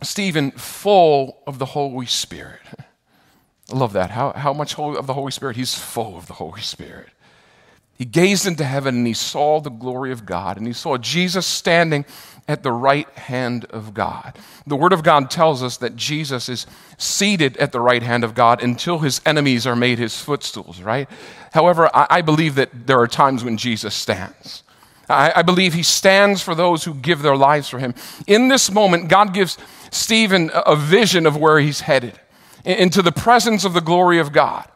Stephen, 0.01 0.51
full 0.51 1.41
of 1.47 1.57
the 1.57 1.67
Holy 1.67 2.05
Spirit. 2.05 2.61
I 3.71 3.75
love 3.75 3.93
that. 3.93 4.11
How, 4.11 4.33
how 4.33 4.53
much 4.53 4.77
of 4.77 5.07
the 5.07 5.13
Holy 5.13 5.31
Spirit? 5.31 5.55
He's 5.55 5.73
full 5.73 6.17
of 6.17 6.27
the 6.27 6.33
Holy 6.33 6.61
Spirit. 6.61 7.09
he 7.97 8.03
gazed 8.03 8.45
into 8.45 8.65
heaven 8.65 8.95
and 8.95 9.07
he 9.07 9.13
saw 9.13 9.61
the 9.61 9.69
glory 9.69 10.11
of 10.11 10.25
God, 10.25 10.57
and 10.57 10.67
he 10.67 10.73
saw 10.73 10.97
Jesus 10.97 11.47
standing 11.47 12.05
at 12.47 12.63
the 12.63 12.71
right 12.71 13.09
hand 13.11 13.65
of 13.65 13.93
God. 13.93 14.37
The 14.67 14.75
Word 14.75 14.93
of 14.93 15.03
God 15.03 15.31
tells 15.31 15.63
us 15.63 15.77
that 15.77 15.95
Jesus 15.95 16.49
is 16.49 16.65
seated 16.97 17.55
at 17.57 17.71
the 17.71 17.79
right 17.79 18.03
hand 18.03 18.23
of 18.23 18.35
God 18.35 18.61
until 18.61 18.99
his 18.99 19.21
enemies 19.25 19.65
are 19.65 19.75
made 19.75 19.97
his 19.97 20.19
footstools, 20.19 20.81
right? 20.81 21.09
However, 21.53 21.89
I, 21.93 22.21
believe 22.21 22.55
that 22.55 22.87
there 22.87 22.99
are 22.99 23.07
times 23.07 23.43
when 23.43 23.57
Jesus 23.57 23.93
stands. 23.93 24.63
I, 25.07 25.41
believe 25.41 25.73
he 25.73 25.83
stands 25.83 26.41
for 26.41 26.55
those 26.55 26.83
who 26.83 26.93
give 26.93 27.21
their 27.21 27.35
lives 27.35 27.69
for 27.69 27.79
him. 27.79 27.93
In 28.27 28.47
this 28.47 28.71
moment, 28.71 29.09
God 29.09 29.33
gives 29.33 29.57
Stephen 29.91 30.49
a 30.53 30.75
vision 30.75 31.25
of 31.25 31.37
where 31.37 31.59
he's 31.59 31.81
headed 31.81 32.19
into 32.65 33.01
the 33.01 33.11
presence 33.11 33.65
of 33.65 33.73
the 33.73 33.81
glory 33.81 34.19
of 34.19 34.31
God. 34.31 34.67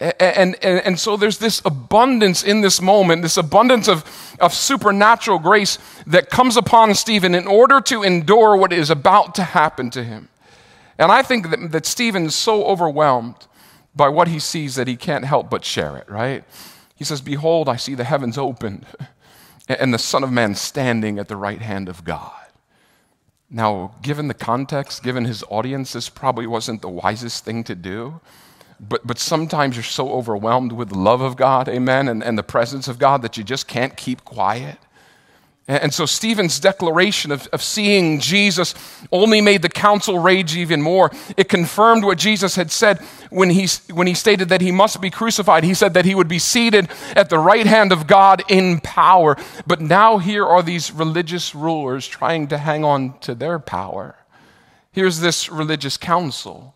And, 0.00 0.56
and, 0.64 0.80
and 0.80 0.98
so 0.98 1.18
there's 1.18 1.36
this 1.36 1.60
abundance 1.66 2.42
in 2.42 2.62
this 2.62 2.80
moment, 2.80 3.20
this 3.20 3.36
abundance 3.36 3.86
of, 3.86 4.02
of 4.40 4.54
supernatural 4.54 5.38
grace 5.38 5.78
that 6.06 6.30
comes 6.30 6.56
upon 6.56 6.94
Stephen 6.94 7.34
in 7.34 7.46
order 7.46 7.82
to 7.82 8.02
endure 8.02 8.56
what 8.56 8.72
is 8.72 8.88
about 8.88 9.34
to 9.34 9.42
happen 9.42 9.90
to 9.90 10.02
him. 10.02 10.30
And 10.98 11.12
I 11.12 11.22
think 11.22 11.50
that, 11.50 11.72
that 11.72 11.84
Stephen 11.84 12.26
is 12.26 12.34
so 12.34 12.64
overwhelmed 12.64 13.46
by 13.94 14.08
what 14.08 14.28
he 14.28 14.38
sees 14.38 14.74
that 14.76 14.88
he 14.88 14.96
can't 14.96 15.26
help 15.26 15.50
but 15.50 15.66
share 15.66 15.98
it, 15.98 16.08
right? 16.08 16.44
He 16.96 17.04
says, 17.04 17.20
Behold, 17.20 17.68
I 17.68 17.76
see 17.76 17.94
the 17.94 18.04
heavens 18.04 18.38
opened 18.38 18.86
and 19.68 19.92
the 19.92 19.98
Son 19.98 20.24
of 20.24 20.32
Man 20.32 20.54
standing 20.54 21.18
at 21.18 21.28
the 21.28 21.36
right 21.36 21.60
hand 21.60 21.90
of 21.90 22.04
God. 22.04 22.32
Now, 23.50 23.96
given 24.00 24.28
the 24.28 24.34
context, 24.34 25.02
given 25.02 25.24
his 25.24 25.42
audience, 25.50 25.92
this 25.92 26.08
probably 26.08 26.46
wasn't 26.46 26.82
the 26.82 26.88
wisest 26.88 27.44
thing 27.44 27.64
to 27.64 27.74
do. 27.74 28.20
But, 28.80 29.06
but 29.06 29.18
sometimes 29.18 29.76
you're 29.76 29.82
so 29.82 30.10
overwhelmed 30.10 30.72
with 30.72 30.88
the 30.88 30.98
love 30.98 31.20
of 31.20 31.36
God, 31.36 31.68
amen, 31.68 32.08
and, 32.08 32.24
and 32.24 32.38
the 32.38 32.42
presence 32.42 32.88
of 32.88 32.98
God 32.98 33.20
that 33.22 33.36
you 33.36 33.44
just 33.44 33.68
can't 33.68 33.94
keep 33.96 34.24
quiet. 34.24 34.78
And, 35.68 35.84
and 35.84 35.94
so 35.94 36.06
Stephen's 36.06 36.58
declaration 36.58 37.30
of, 37.30 37.46
of 37.48 37.62
seeing 37.62 38.20
Jesus 38.20 38.74
only 39.12 39.42
made 39.42 39.60
the 39.60 39.68
council 39.68 40.18
rage 40.18 40.56
even 40.56 40.80
more. 40.80 41.10
It 41.36 41.48
confirmed 41.48 42.04
what 42.04 42.16
Jesus 42.16 42.56
had 42.56 42.70
said 42.70 42.98
when 43.28 43.50
he, 43.50 43.68
when 43.92 44.06
he 44.06 44.14
stated 44.14 44.48
that 44.48 44.62
he 44.62 44.72
must 44.72 45.00
be 45.00 45.10
crucified. 45.10 45.62
He 45.62 45.74
said 45.74 45.92
that 45.94 46.06
he 46.06 46.14
would 46.14 46.28
be 46.28 46.38
seated 46.38 46.88
at 47.14 47.28
the 47.28 47.38
right 47.38 47.66
hand 47.66 47.92
of 47.92 48.06
God 48.06 48.42
in 48.48 48.80
power. 48.80 49.36
But 49.66 49.82
now 49.82 50.18
here 50.18 50.46
are 50.46 50.62
these 50.62 50.90
religious 50.90 51.54
rulers 51.54 52.08
trying 52.08 52.48
to 52.48 52.56
hang 52.56 52.82
on 52.82 53.18
to 53.20 53.34
their 53.34 53.58
power. 53.58 54.16
Here's 54.90 55.20
this 55.20 55.50
religious 55.50 55.98
council 55.98 56.74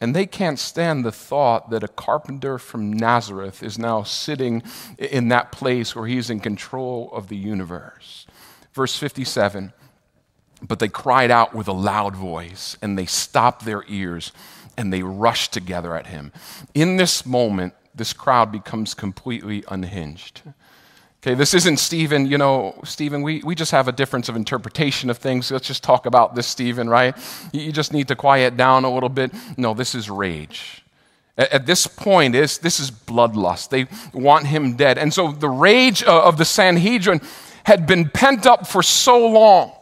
and 0.00 0.14
they 0.14 0.26
can't 0.26 0.58
stand 0.58 1.04
the 1.04 1.12
thought 1.12 1.70
that 1.70 1.82
a 1.82 1.88
carpenter 1.88 2.58
from 2.58 2.92
Nazareth 2.92 3.62
is 3.62 3.78
now 3.78 4.02
sitting 4.02 4.62
in 4.98 5.28
that 5.28 5.50
place 5.50 5.94
where 5.96 6.06
he's 6.06 6.30
in 6.30 6.40
control 6.40 7.10
of 7.12 7.28
the 7.28 7.36
universe. 7.36 8.26
Verse 8.72 8.96
57 8.96 9.72
But 10.62 10.78
they 10.78 10.88
cried 10.88 11.30
out 11.30 11.54
with 11.54 11.66
a 11.66 11.72
loud 11.72 12.14
voice, 12.14 12.76
and 12.80 12.96
they 12.96 13.06
stopped 13.06 13.64
their 13.64 13.84
ears, 13.88 14.32
and 14.76 14.92
they 14.92 15.02
rushed 15.02 15.52
together 15.52 15.96
at 15.96 16.06
him. 16.06 16.32
In 16.74 16.96
this 16.96 17.26
moment, 17.26 17.74
this 17.92 18.12
crowd 18.12 18.52
becomes 18.52 18.94
completely 18.94 19.64
unhinged. 19.68 20.42
Okay, 21.28 21.34
this 21.34 21.52
isn't 21.52 21.76
Stephen, 21.76 22.24
you 22.24 22.38
know, 22.38 22.74
Stephen, 22.84 23.20
we, 23.20 23.42
we 23.44 23.54
just 23.54 23.70
have 23.72 23.86
a 23.86 23.92
difference 23.92 24.30
of 24.30 24.36
interpretation 24.36 25.10
of 25.10 25.18
things. 25.18 25.50
Let's 25.50 25.66
just 25.66 25.82
talk 25.82 26.06
about 26.06 26.34
this, 26.34 26.46
Stephen, 26.46 26.88
right? 26.88 27.14
You 27.52 27.70
just 27.70 27.92
need 27.92 28.08
to 28.08 28.16
quiet 28.16 28.56
down 28.56 28.86
a 28.86 28.90
little 28.90 29.10
bit. 29.10 29.32
No, 29.58 29.74
this 29.74 29.94
is 29.94 30.08
rage. 30.08 30.82
At, 31.36 31.52
at 31.52 31.66
this 31.66 31.86
point, 31.86 32.34
is 32.34 32.56
this 32.56 32.80
is 32.80 32.90
bloodlust. 32.90 33.68
They 33.68 33.88
want 34.18 34.46
him 34.46 34.74
dead. 34.74 34.96
And 34.96 35.12
so 35.12 35.30
the 35.30 35.50
rage 35.50 36.02
of 36.02 36.38
the 36.38 36.46
Sanhedrin 36.46 37.20
had 37.64 37.86
been 37.86 38.08
pent 38.08 38.46
up 38.46 38.66
for 38.66 38.82
so 38.82 39.28
long. 39.28 39.72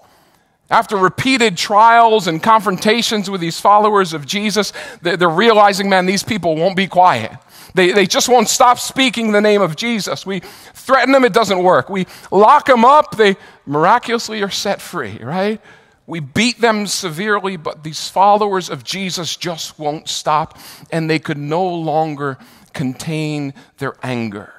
After 0.69 0.97
repeated 0.97 1.57
trials 1.57 2.27
and 2.27 2.43
confrontations 2.43 3.31
with 3.31 3.41
these 3.41 3.61
followers 3.61 4.13
of 4.13 4.27
Jesus, 4.27 4.73
they're 5.01 5.29
realizing, 5.29 5.89
man, 5.89 6.07
these 6.07 6.25
people 6.25 6.57
won't 6.57 6.75
be 6.77 6.89
quiet. 6.89 7.31
They, 7.77 7.93
they 7.93 8.07
just 8.07 8.31
won't 8.31 8.49
stop 8.49 8.79
speaking 8.79 9.33
the 9.33 9.41
name 9.43 9.61
of 9.61 9.77
Jesus. 9.77 10.25
We 10.25 10.41
threaten 10.41 11.13
them, 11.13 11.27
it 11.27 11.35
doesn't 11.35 11.63
work. 11.63 11.91
We 11.91 12.07
lock 12.31 12.65
them 12.65 12.87
up, 12.87 13.17
they 13.17 13.37
miraculously 13.67 14.43
are 14.43 14.51
set 14.51 14.81
free, 14.81 15.19
right? 15.19 15.61
We 16.07 16.21
beat 16.21 16.59
them 16.63 16.87
severely, 16.87 17.59
but 17.59 17.85
these 17.85 18.09
followers 18.09 18.71
of 18.71 18.83
Jesus 18.83 19.37
just 19.37 19.79
won't 19.79 20.09
stop, 20.09 20.59
and 20.91 21.11
they 21.11 21.19
could 21.19 21.37
no 21.37 21.67
longer 21.67 22.39
contain 22.73 23.53
their 23.77 23.95
anger. 24.03 24.55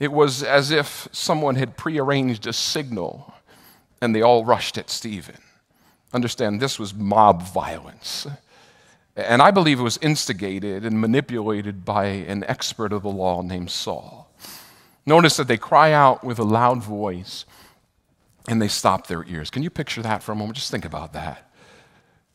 It 0.00 0.10
was 0.10 0.42
as 0.42 0.70
if 0.70 1.08
someone 1.12 1.56
had 1.56 1.76
prearranged 1.76 2.46
a 2.46 2.54
signal, 2.54 3.34
and 4.00 4.14
they 4.14 4.22
all 4.22 4.46
rushed 4.46 4.78
at 4.78 4.88
Stephen. 4.88 5.42
Understand, 6.14 6.60
this 6.60 6.78
was 6.78 6.94
mob 6.94 7.42
violence. 7.42 8.26
And 9.16 9.40
I 9.40 9.50
believe 9.50 9.78
it 9.78 9.82
was 9.82 9.98
instigated 9.98 10.84
and 10.84 11.00
manipulated 11.00 11.84
by 11.84 12.06
an 12.06 12.44
expert 12.44 12.92
of 12.92 13.02
the 13.02 13.10
law 13.10 13.42
named 13.42 13.70
Saul. 13.70 14.32
Notice 15.06 15.36
that 15.36 15.48
they 15.48 15.56
cry 15.56 15.92
out 15.92 16.24
with 16.24 16.38
a 16.38 16.44
loud 16.44 16.82
voice 16.82 17.44
and 18.48 18.60
they 18.60 18.68
stop 18.68 19.06
their 19.06 19.24
ears. 19.24 19.50
Can 19.50 19.62
you 19.62 19.70
picture 19.70 20.02
that 20.02 20.22
for 20.22 20.32
a 20.32 20.34
moment? 20.34 20.56
Just 20.56 20.70
think 20.70 20.84
about 20.84 21.12
that. 21.12 21.50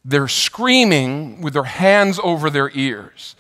They're 0.06 0.28
screaming 0.28 1.42
with 1.42 1.54
their 1.54 1.64
hands 1.64 2.20
over 2.24 2.50
their 2.50 2.72
ears. 2.74 3.36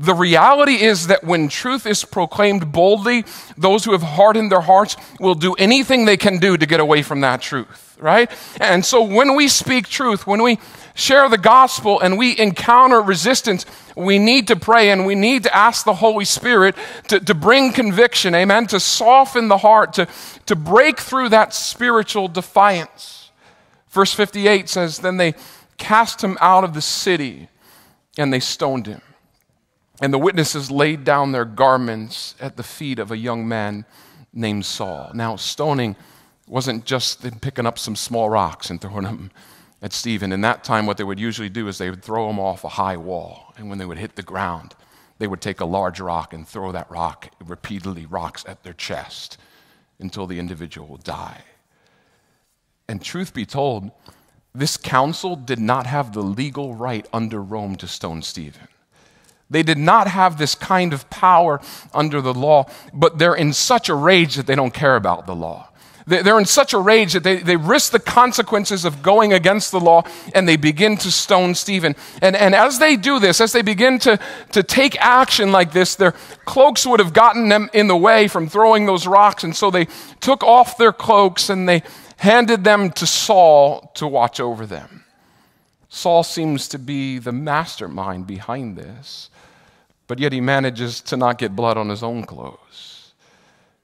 The 0.00 0.14
reality 0.14 0.76
is 0.82 1.08
that 1.08 1.24
when 1.24 1.48
truth 1.50 1.84
is 1.84 2.06
proclaimed 2.06 2.72
boldly, 2.72 3.26
those 3.58 3.84
who 3.84 3.92
have 3.92 4.02
hardened 4.02 4.50
their 4.50 4.62
hearts 4.62 4.96
will 5.20 5.34
do 5.34 5.52
anything 5.54 6.06
they 6.06 6.16
can 6.16 6.38
do 6.38 6.56
to 6.56 6.64
get 6.64 6.80
away 6.80 7.02
from 7.02 7.20
that 7.20 7.42
truth, 7.42 7.98
right? 8.00 8.30
And 8.58 8.82
so 8.82 9.02
when 9.02 9.34
we 9.36 9.46
speak 9.46 9.86
truth, 9.86 10.26
when 10.26 10.42
we 10.42 10.58
share 10.94 11.28
the 11.28 11.36
gospel 11.36 12.00
and 12.00 12.16
we 12.16 12.38
encounter 12.38 13.02
resistance, 13.02 13.66
we 13.94 14.18
need 14.18 14.48
to 14.48 14.56
pray 14.56 14.88
and 14.88 15.04
we 15.04 15.14
need 15.14 15.42
to 15.42 15.54
ask 15.54 15.84
the 15.84 15.92
Holy 15.92 16.24
Spirit 16.24 16.76
to, 17.08 17.20
to 17.20 17.34
bring 17.34 17.70
conviction, 17.70 18.34
amen, 18.34 18.68
to 18.68 18.80
soften 18.80 19.48
the 19.48 19.58
heart, 19.58 19.92
to, 19.92 20.08
to 20.46 20.56
break 20.56 20.98
through 20.98 21.28
that 21.28 21.52
spiritual 21.52 22.26
defiance. 22.26 23.30
Verse 23.90 24.14
58 24.14 24.66
says, 24.66 25.00
Then 25.00 25.18
they 25.18 25.34
cast 25.76 26.24
him 26.24 26.38
out 26.40 26.64
of 26.64 26.72
the 26.72 26.80
city 26.80 27.48
and 28.16 28.32
they 28.32 28.40
stoned 28.40 28.86
him. 28.86 29.02
And 30.00 30.12
the 30.12 30.18
witnesses 30.18 30.70
laid 30.70 31.04
down 31.04 31.32
their 31.32 31.44
garments 31.44 32.34
at 32.40 32.56
the 32.56 32.62
feet 32.62 32.98
of 32.98 33.10
a 33.10 33.18
young 33.18 33.46
man 33.46 33.84
named 34.32 34.64
Saul. 34.64 35.10
Now, 35.14 35.36
stoning 35.36 35.94
wasn't 36.48 36.84
just 36.84 37.22
them 37.22 37.38
picking 37.38 37.66
up 37.66 37.78
some 37.78 37.94
small 37.94 38.30
rocks 38.30 38.70
and 38.70 38.80
throwing 38.80 39.04
them 39.04 39.30
at 39.82 39.92
Stephen. 39.92 40.32
In 40.32 40.40
that 40.40 40.64
time, 40.64 40.86
what 40.86 40.96
they 40.96 41.04
would 41.04 41.20
usually 41.20 41.48
do 41.48 41.68
is 41.68 41.78
they 41.78 41.90
would 41.90 42.02
throw 42.02 42.30
him 42.30 42.38
off 42.38 42.64
a 42.64 42.68
high 42.68 42.96
wall. 42.96 43.52
And 43.56 43.68
when 43.68 43.78
they 43.78 43.84
would 43.84 43.98
hit 43.98 44.16
the 44.16 44.22
ground, 44.22 44.74
they 45.18 45.26
would 45.26 45.42
take 45.42 45.60
a 45.60 45.66
large 45.66 46.00
rock 46.00 46.32
and 46.32 46.48
throw 46.48 46.72
that 46.72 46.90
rock 46.90 47.30
repeatedly, 47.44 48.06
rocks 48.06 48.44
at 48.48 48.62
their 48.62 48.72
chest 48.72 49.36
until 49.98 50.26
the 50.26 50.38
individual 50.38 50.88
would 50.88 51.04
die. 51.04 51.42
And 52.88 53.02
truth 53.02 53.34
be 53.34 53.44
told, 53.44 53.90
this 54.54 54.76
council 54.76 55.36
did 55.36 55.60
not 55.60 55.86
have 55.86 56.12
the 56.12 56.22
legal 56.22 56.74
right 56.74 57.06
under 57.12 57.40
Rome 57.40 57.76
to 57.76 57.86
stone 57.86 58.22
Stephen. 58.22 58.66
They 59.50 59.62
did 59.62 59.78
not 59.78 60.06
have 60.06 60.38
this 60.38 60.54
kind 60.54 60.92
of 60.92 61.10
power 61.10 61.60
under 61.92 62.20
the 62.20 62.32
law, 62.32 62.70
but 62.94 63.18
they're 63.18 63.34
in 63.34 63.52
such 63.52 63.88
a 63.88 63.94
rage 63.94 64.36
that 64.36 64.46
they 64.46 64.54
don't 64.54 64.72
care 64.72 64.96
about 64.96 65.26
the 65.26 65.34
law. 65.34 65.70
They're 66.06 66.38
in 66.38 66.46
such 66.46 66.72
a 66.72 66.78
rage 66.78 67.12
that 67.12 67.22
they, 67.22 67.36
they 67.36 67.56
risk 67.56 67.92
the 67.92 68.00
consequences 68.00 68.84
of 68.84 69.02
going 69.02 69.32
against 69.32 69.70
the 69.70 69.78
law 69.78 70.02
and 70.34 70.48
they 70.48 70.56
begin 70.56 70.96
to 70.98 71.10
stone 71.10 71.54
Stephen. 71.54 71.94
And, 72.20 72.34
and 72.34 72.54
as 72.54 72.78
they 72.78 72.96
do 72.96 73.20
this, 73.20 73.40
as 73.40 73.52
they 73.52 73.62
begin 73.62 73.98
to, 74.00 74.18
to 74.52 74.62
take 74.62 75.00
action 75.00 75.52
like 75.52 75.72
this, 75.72 75.94
their 75.94 76.12
cloaks 76.46 76.84
would 76.86 76.98
have 76.98 77.12
gotten 77.12 77.48
them 77.48 77.70
in 77.72 77.86
the 77.86 77.96
way 77.96 78.26
from 78.26 78.48
throwing 78.48 78.86
those 78.86 79.06
rocks. 79.06 79.44
And 79.44 79.54
so 79.54 79.70
they 79.70 79.86
took 80.20 80.42
off 80.42 80.76
their 80.76 80.92
cloaks 80.92 81.48
and 81.48 81.68
they 81.68 81.82
handed 82.16 82.64
them 82.64 82.90
to 82.90 83.06
Saul 83.06 83.92
to 83.94 84.06
watch 84.06 84.40
over 84.40 84.66
them. 84.66 85.04
Saul 85.88 86.22
seems 86.22 86.68
to 86.68 86.78
be 86.78 87.18
the 87.18 87.32
mastermind 87.32 88.26
behind 88.26 88.76
this, 88.76 89.28
but 90.10 90.18
yet 90.18 90.32
he 90.32 90.40
manages 90.40 91.00
to 91.00 91.16
not 91.16 91.38
get 91.38 91.54
blood 91.54 91.76
on 91.76 91.88
his 91.88 92.02
own 92.02 92.24
clothes. 92.24 93.12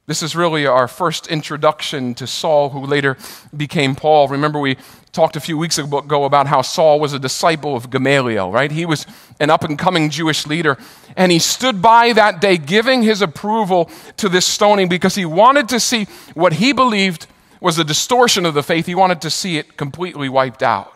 This 0.06 0.24
is 0.24 0.34
really 0.34 0.66
our 0.66 0.88
first 0.88 1.28
introduction 1.28 2.16
to 2.16 2.26
Saul, 2.26 2.70
who 2.70 2.84
later 2.84 3.16
became 3.56 3.94
Paul. 3.94 4.26
Remember, 4.26 4.58
we 4.58 4.76
talked 5.12 5.36
a 5.36 5.40
few 5.40 5.56
weeks 5.56 5.78
ago 5.78 6.24
about 6.24 6.48
how 6.48 6.62
Saul 6.62 6.98
was 6.98 7.12
a 7.12 7.20
disciple 7.20 7.76
of 7.76 7.90
Gamaliel, 7.90 8.50
right? 8.50 8.72
He 8.72 8.84
was 8.84 9.06
an 9.38 9.50
up 9.50 9.62
and 9.62 9.78
coming 9.78 10.10
Jewish 10.10 10.48
leader. 10.48 10.76
And 11.16 11.30
he 11.30 11.38
stood 11.38 11.80
by 11.80 12.12
that 12.14 12.40
day 12.40 12.56
giving 12.56 13.04
his 13.04 13.22
approval 13.22 13.88
to 14.16 14.28
this 14.28 14.46
stoning 14.46 14.88
because 14.88 15.14
he 15.14 15.24
wanted 15.24 15.68
to 15.68 15.78
see 15.78 16.08
what 16.34 16.54
he 16.54 16.72
believed 16.72 17.28
was 17.60 17.78
a 17.78 17.84
distortion 17.84 18.44
of 18.46 18.54
the 18.54 18.64
faith. 18.64 18.86
He 18.86 18.96
wanted 18.96 19.20
to 19.20 19.30
see 19.30 19.58
it 19.58 19.76
completely 19.76 20.28
wiped 20.28 20.64
out. 20.64 20.92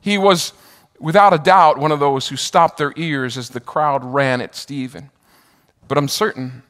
He 0.00 0.18
was, 0.18 0.52
without 0.98 1.32
a 1.34 1.38
doubt, 1.38 1.78
one 1.78 1.92
of 1.92 2.00
those 2.00 2.28
who 2.28 2.36
stopped 2.36 2.78
their 2.78 2.92
ears 2.96 3.36
as 3.36 3.50
the 3.50 3.60
crowd 3.60 4.04
ran 4.04 4.40
at 4.40 4.54
Stephen. 4.54 5.10
But 5.88 5.98
I'm 5.98 6.08
certain 6.08 6.62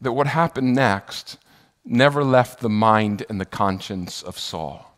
that 0.00 0.12
what 0.12 0.26
happened 0.26 0.74
next 0.74 1.38
never 1.84 2.22
left 2.22 2.60
the 2.60 2.68
mind 2.68 3.24
and 3.28 3.40
the 3.40 3.46
conscience 3.46 4.22
of 4.22 4.38
Saul. 4.38 4.94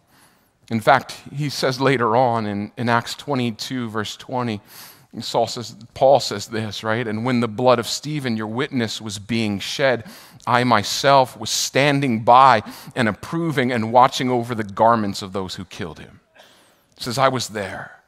In 0.70 0.80
fact, 0.80 1.16
he 1.32 1.48
says 1.48 1.80
later 1.80 2.16
on 2.16 2.46
in, 2.46 2.72
in 2.76 2.88
Acts 2.88 3.14
22, 3.14 3.88
verse 3.88 4.16
20, 4.16 4.60
Saul 5.20 5.48
says, 5.48 5.74
Paul 5.94 6.20
says 6.20 6.46
this, 6.46 6.84
right? 6.84 7.06
And 7.06 7.24
when 7.24 7.40
the 7.40 7.48
blood 7.48 7.80
of 7.80 7.88
Stephen, 7.88 8.36
your 8.36 8.46
witness, 8.46 9.00
was 9.00 9.18
being 9.18 9.58
shed, 9.58 10.04
I 10.46 10.62
myself 10.62 11.36
was 11.36 11.50
standing 11.50 12.22
by 12.22 12.62
and 12.94 13.08
approving 13.08 13.72
and 13.72 13.92
watching 13.92 14.30
over 14.30 14.54
the 14.54 14.62
garments 14.62 15.20
of 15.20 15.32
those 15.32 15.56
who 15.56 15.64
killed 15.64 15.98
him. 15.98 16.20
He 16.96 17.02
says, 17.02 17.18
I 17.18 17.28
was 17.28 17.48
there. 17.48 17.99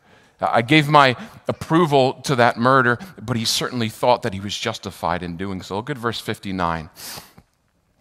I 0.43 0.63
gave 0.63 0.89
my 0.89 1.17
approval 1.49 2.15
to 2.25 2.37
that 2.37 2.57
murder, 2.57 2.99
but 3.21 3.37
he 3.37 3.45
certainly 3.45 3.89
thought 3.89 4.23
that 4.23 4.35
he 4.35 4.41
was 4.41 4.57
justified 4.57 5.23
in 5.23 5.37
doing 5.37 5.63
so. 5.63 5.77
Look 5.77 5.91
at 5.91 5.99
verse 5.99 6.21
59. 6.21 6.91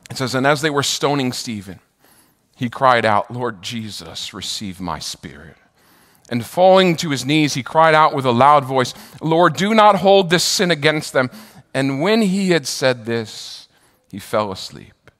It 0.09 0.17
says, 0.17 0.35
And 0.35 0.47
as 0.47 0.61
they 0.61 0.69
were 0.69 0.83
stoning 0.83 1.31
Stephen, 1.31 1.79
he 2.55 2.69
cried 2.69 3.05
out, 3.05 3.31
Lord 3.31 3.61
Jesus, 3.61 4.33
receive 4.33 4.79
my 4.79 4.99
spirit. 4.99 5.55
And 6.29 6.45
falling 6.45 6.95
to 6.97 7.09
his 7.09 7.25
knees, 7.25 7.53
he 7.55 7.63
cried 7.63 7.93
out 7.93 8.13
with 8.13 8.25
a 8.25 8.31
loud 8.31 8.63
voice, 8.63 8.93
Lord, 9.21 9.55
do 9.55 9.73
not 9.73 9.97
hold 9.97 10.29
this 10.29 10.43
sin 10.43 10.71
against 10.71 11.11
them. 11.11 11.29
And 11.73 12.01
when 12.01 12.21
he 12.21 12.51
had 12.51 12.67
said 12.67 13.05
this, 13.05 13.67
he 14.09 14.19
fell 14.19 14.51
asleep. 14.51 15.11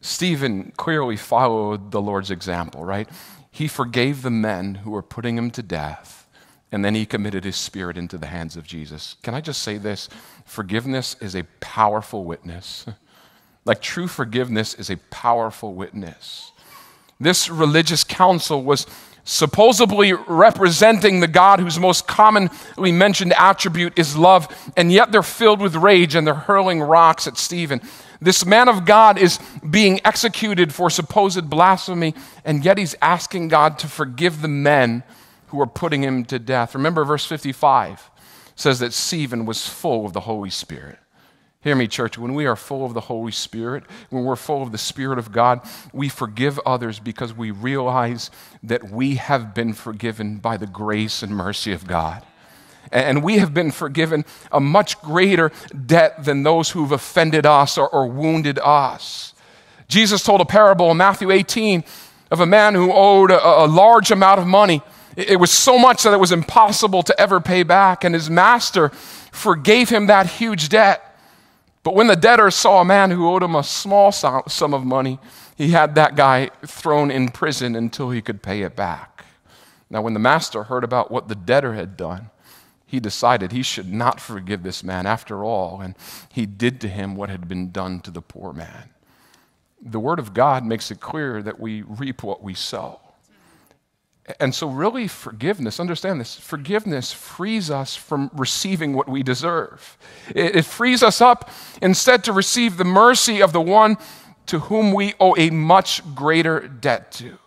Stephen 0.00 0.72
clearly 0.76 1.16
followed 1.16 1.90
the 1.90 2.00
Lord's 2.00 2.30
example, 2.30 2.84
right? 2.84 3.08
He 3.50 3.68
forgave 3.68 4.22
the 4.22 4.30
men 4.30 4.76
who 4.76 4.90
were 4.90 5.02
putting 5.02 5.38
him 5.38 5.50
to 5.52 5.62
death, 5.62 6.23
and 6.74 6.84
then 6.84 6.96
he 6.96 7.06
committed 7.06 7.44
his 7.44 7.54
spirit 7.54 7.96
into 7.96 8.18
the 8.18 8.26
hands 8.26 8.56
of 8.56 8.66
Jesus. 8.66 9.14
Can 9.22 9.32
I 9.32 9.40
just 9.40 9.62
say 9.62 9.78
this? 9.78 10.08
Forgiveness 10.44 11.14
is 11.20 11.36
a 11.36 11.44
powerful 11.60 12.24
witness. 12.24 12.84
Like 13.66 13.80
true 13.80 14.08
forgiveness 14.08 14.74
is 14.74 14.90
a 14.90 14.98
powerful 15.08 15.72
witness. 15.72 16.52
This 17.18 17.48
religious 17.48 18.04
council 18.04 18.62
was 18.62 18.86
supposedly 19.24 20.12
representing 20.12 21.20
the 21.20 21.26
God 21.26 21.60
whose 21.60 21.78
most 21.78 22.06
commonly 22.06 22.92
mentioned 22.92 23.32
attribute 23.32 23.98
is 23.98 24.18
love, 24.18 24.54
and 24.76 24.92
yet 24.92 25.12
they're 25.12 25.22
filled 25.22 25.62
with 25.62 25.76
rage 25.76 26.14
and 26.14 26.26
they're 26.26 26.34
hurling 26.34 26.82
rocks 26.82 27.26
at 27.26 27.38
Stephen. 27.38 27.80
This 28.20 28.44
man 28.44 28.68
of 28.68 28.84
God 28.84 29.16
is 29.16 29.38
being 29.70 29.98
executed 30.04 30.74
for 30.74 30.90
supposed 30.90 31.48
blasphemy, 31.48 32.14
and 32.44 32.66
yet 32.66 32.76
he's 32.76 32.94
asking 33.00 33.48
God 33.48 33.78
to 33.78 33.88
forgive 33.88 34.42
the 34.42 34.48
men 34.48 35.04
who 35.54 35.60
are 35.60 35.66
putting 35.66 36.02
him 36.02 36.24
to 36.24 36.38
death. 36.40 36.74
Remember, 36.74 37.04
verse 37.04 37.24
55 37.24 38.10
says 38.56 38.80
that 38.80 38.92
Stephen 38.92 39.46
was 39.46 39.68
full 39.68 40.04
of 40.04 40.12
the 40.12 40.20
Holy 40.20 40.50
Spirit. 40.50 40.98
Hear 41.60 41.76
me, 41.76 41.86
church. 41.86 42.18
When 42.18 42.34
we 42.34 42.44
are 42.44 42.56
full 42.56 42.84
of 42.84 42.92
the 42.92 43.02
Holy 43.02 43.30
Spirit, 43.30 43.84
when 44.10 44.24
we're 44.24 44.34
full 44.34 44.64
of 44.64 44.72
the 44.72 44.78
Spirit 44.78 45.18
of 45.18 45.30
God, 45.30 45.60
we 45.92 46.08
forgive 46.08 46.58
others 46.66 46.98
because 46.98 47.32
we 47.32 47.52
realize 47.52 48.32
that 48.64 48.90
we 48.90 49.14
have 49.14 49.54
been 49.54 49.74
forgiven 49.74 50.38
by 50.38 50.56
the 50.56 50.66
grace 50.66 51.22
and 51.22 51.34
mercy 51.36 51.72
of 51.72 51.86
God. 51.86 52.24
And 52.90 53.22
we 53.22 53.38
have 53.38 53.54
been 53.54 53.70
forgiven 53.70 54.24
a 54.50 54.60
much 54.60 55.00
greater 55.02 55.52
debt 55.86 56.24
than 56.24 56.42
those 56.42 56.70
who've 56.70 56.92
offended 56.92 57.46
us 57.46 57.78
or, 57.78 57.88
or 57.88 58.08
wounded 58.08 58.58
us. 58.58 59.34
Jesus 59.86 60.24
told 60.24 60.40
a 60.40 60.44
parable 60.44 60.90
in 60.90 60.96
Matthew 60.96 61.30
18 61.30 61.84
of 62.32 62.40
a 62.40 62.46
man 62.46 62.74
who 62.74 62.92
owed 62.92 63.30
a, 63.30 63.64
a 63.64 63.66
large 63.66 64.10
amount 64.10 64.40
of 64.40 64.46
money. 64.46 64.82
It 65.16 65.38
was 65.38 65.50
so 65.50 65.78
much 65.78 66.02
that 66.02 66.12
it 66.12 66.20
was 66.20 66.32
impossible 66.32 67.02
to 67.04 67.20
ever 67.20 67.40
pay 67.40 67.62
back, 67.62 68.04
and 68.04 68.14
his 68.14 68.28
master 68.28 68.88
forgave 68.88 69.88
him 69.88 70.06
that 70.06 70.26
huge 70.26 70.68
debt. 70.68 71.16
But 71.82 71.94
when 71.94 72.06
the 72.06 72.16
debtor 72.16 72.50
saw 72.50 72.80
a 72.80 72.84
man 72.84 73.10
who 73.10 73.28
owed 73.28 73.42
him 73.42 73.54
a 73.54 73.62
small 73.62 74.10
sum 74.10 74.74
of 74.74 74.84
money, 74.84 75.18
he 75.56 75.70
had 75.70 75.94
that 75.94 76.16
guy 76.16 76.50
thrown 76.66 77.10
in 77.10 77.28
prison 77.28 77.76
until 77.76 78.10
he 78.10 78.22
could 78.22 78.42
pay 78.42 78.62
it 78.62 78.74
back. 78.74 79.24
Now, 79.90 80.02
when 80.02 80.14
the 80.14 80.20
master 80.20 80.64
heard 80.64 80.82
about 80.82 81.10
what 81.10 81.28
the 81.28 81.34
debtor 81.34 81.74
had 81.74 81.96
done, 81.96 82.30
he 82.86 83.00
decided 83.00 83.52
he 83.52 83.62
should 83.62 83.92
not 83.92 84.20
forgive 84.20 84.62
this 84.62 84.82
man 84.82 85.06
after 85.06 85.44
all, 85.44 85.80
and 85.80 85.94
he 86.32 86.46
did 86.46 86.80
to 86.80 86.88
him 86.88 87.16
what 87.16 87.28
had 87.28 87.48
been 87.48 87.70
done 87.70 88.00
to 88.00 88.10
the 88.10 88.22
poor 88.22 88.52
man. 88.52 88.90
The 89.80 90.00
Word 90.00 90.18
of 90.18 90.32
God 90.32 90.64
makes 90.64 90.90
it 90.90 91.00
clear 91.00 91.42
that 91.42 91.60
we 91.60 91.82
reap 91.82 92.22
what 92.22 92.42
we 92.42 92.54
sow. 92.54 93.00
And 94.40 94.54
so, 94.54 94.68
really, 94.68 95.06
forgiveness, 95.06 95.78
understand 95.78 96.18
this 96.18 96.34
forgiveness 96.34 97.12
frees 97.12 97.70
us 97.70 97.94
from 97.94 98.30
receiving 98.32 98.94
what 98.94 99.08
we 99.08 99.22
deserve. 99.22 99.98
It, 100.34 100.56
it, 100.56 100.64
frees 100.64 101.02
us 101.02 101.20
up 101.20 101.50
instead 101.82 102.24
to 102.24 102.32
receive 102.32 102.78
the 102.78 102.84
mercy 102.84 103.42
of 103.42 103.52
the 103.52 103.60
one 103.60 103.98
to 104.46 104.60
whom 104.60 104.92
we 104.92 105.14
owe 105.20 105.36
a 105.36 105.50
much 105.50 106.02
greater 106.14 106.66
debt 106.66 107.12
to. 107.12 107.38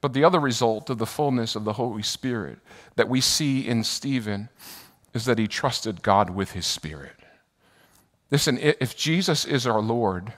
But 0.00 0.12
the 0.12 0.24
other 0.24 0.40
result 0.40 0.90
of 0.90 0.98
the 0.98 1.06
fullness 1.06 1.54
of 1.54 1.64
the 1.64 1.74
Holy 1.74 2.02
Spirit 2.02 2.58
that 2.96 3.08
we 3.08 3.20
see 3.20 3.66
in 3.66 3.84
Stephen 3.84 4.48
is 5.14 5.24
that 5.26 5.38
he 5.38 5.46
trusted 5.46 6.02
God 6.02 6.30
with 6.30 6.52
his 6.52 6.66
Spirit. 6.66 7.14
Listen, 8.30 8.58
if 8.58 8.96
Jesus 8.96 9.44
is 9.44 9.66
our 9.66 9.80
Lord, 9.80 10.32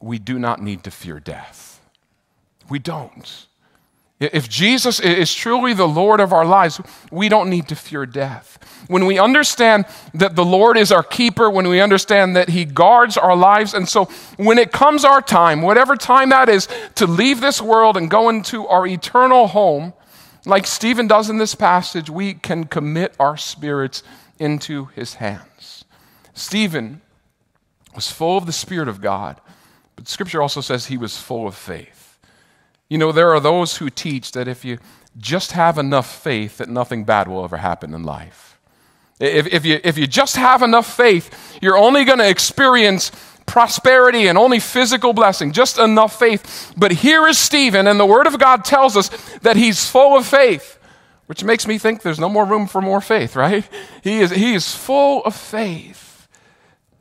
we 0.00 0.18
do 0.18 0.38
not 0.38 0.62
need 0.62 0.84
to 0.84 0.90
fear 0.90 1.20
death. 1.20 1.80
We 2.70 2.78
don't. 2.78 3.46
If 4.22 4.48
Jesus 4.48 5.00
is 5.00 5.34
truly 5.34 5.74
the 5.74 5.88
Lord 5.88 6.20
of 6.20 6.32
our 6.32 6.44
lives, 6.44 6.80
we 7.10 7.28
don't 7.28 7.50
need 7.50 7.66
to 7.68 7.76
fear 7.76 8.06
death. 8.06 8.58
When 8.86 9.06
we 9.06 9.18
understand 9.18 9.86
that 10.14 10.36
the 10.36 10.44
Lord 10.44 10.76
is 10.76 10.92
our 10.92 11.02
keeper, 11.02 11.50
when 11.50 11.68
we 11.68 11.80
understand 11.80 12.36
that 12.36 12.50
He 12.50 12.64
guards 12.64 13.16
our 13.16 13.34
lives, 13.34 13.74
and 13.74 13.88
so 13.88 14.04
when 14.36 14.58
it 14.58 14.70
comes 14.70 15.04
our 15.04 15.20
time, 15.20 15.62
whatever 15.62 15.96
time 15.96 16.28
that 16.28 16.48
is, 16.48 16.68
to 16.96 17.06
leave 17.06 17.40
this 17.40 17.60
world 17.60 17.96
and 17.96 18.10
go 18.10 18.28
into 18.28 18.66
our 18.68 18.86
eternal 18.86 19.48
home, 19.48 19.92
like 20.44 20.66
Stephen 20.66 21.06
does 21.06 21.28
in 21.28 21.38
this 21.38 21.54
passage, 21.54 22.08
we 22.10 22.34
can 22.34 22.64
commit 22.64 23.14
our 23.18 23.36
spirits 23.36 24.02
into 24.38 24.86
His 24.94 25.14
hands. 25.14 25.84
Stephen 26.34 27.00
was 27.94 28.10
full 28.10 28.38
of 28.38 28.46
the 28.46 28.52
Spirit 28.52 28.88
of 28.88 29.00
God, 29.00 29.40
but 29.96 30.08
Scripture 30.08 30.42
also 30.42 30.60
says 30.60 30.86
he 30.86 30.96
was 30.96 31.16
full 31.18 31.46
of 31.46 31.54
faith. 31.54 32.01
You 32.92 32.98
know, 32.98 33.10
there 33.10 33.32
are 33.32 33.40
those 33.40 33.78
who 33.78 33.88
teach 33.88 34.32
that 34.32 34.46
if 34.46 34.66
you 34.66 34.76
just 35.16 35.52
have 35.52 35.78
enough 35.78 36.22
faith, 36.22 36.58
that 36.58 36.68
nothing 36.68 37.04
bad 37.04 37.26
will 37.26 37.42
ever 37.42 37.56
happen 37.56 37.94
in 37.94 38.02
life. 38.02 38.58
If, 39.18 39.46
if, 39.46 39.64
you, 39.64 39.80
if 39.82 39.96
you 39.96 40.06
just 40.06 40.36
have 40.36 40.60
enough 40.60 40.94
faith, 40.94 41.58
you're 41.62 41.78
only 41.78 42.04
going 42.04 42.18
to 42.18 42.28
experience 42.28 43.10
prosperity 43.46 44.26
and 44.26 44.36
only 44.36 44.60
physical 44.60 45.14
blessing, 45.14 45.52
just 45.52 45.78
enough 45.78 46.18
faith. 46.18 46.74
But 46.76 46.92
here 46.92 47.26
is 47.26 47.38
Stephen, 47.38 47.86
and 47.86 47.98
the 47.98 48.04
Word 48.04 48.26
of 48.26 48.38
God 48.38 48.62
tells 48.62 48.94
us 48.94 49.08
that 49.38 49.56
he's 49.56 49.88
full 49.88 50.14
of 50.14 50.26
faith, 50.26 50.78
which 51.28 51.42
makes 51.42 51.66
me 51.66 51.78
think 51.78 52.02
there's 52.02 52.20
no 52.20 52.28
more 52.28 52.44
room 52.44 52.66
for 52.66 52.82
more 52.82 53.00
faith, 53.00 53.36
right? 53.36 53.66
He 54.04 54.20
is, 54.20 54.32
he 54.32 54.52
is 54.52 54.74
full 54.74 55.24
of 55.24 55.34
faith, 55.34 56.28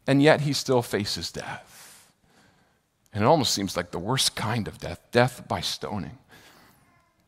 and 0.07 0.23
yet 0.23 0.39
he 0.39 0.53
still 0.53 0.83
faces 0.83 1.33
death. 1.33 1.70
And 3.13 3.23
it 3.23 3.27
almost 3.27 3.53
seems 3.53 3.75
like 3.75 3.91
the 3.91 3.99
worst 3.99 4.35
kind 4.35 4.67
of 4.67 4.77
death 4.77 5.01
death 5.11 5.47
by 5.47 5.61
stoning. 5.61 6.17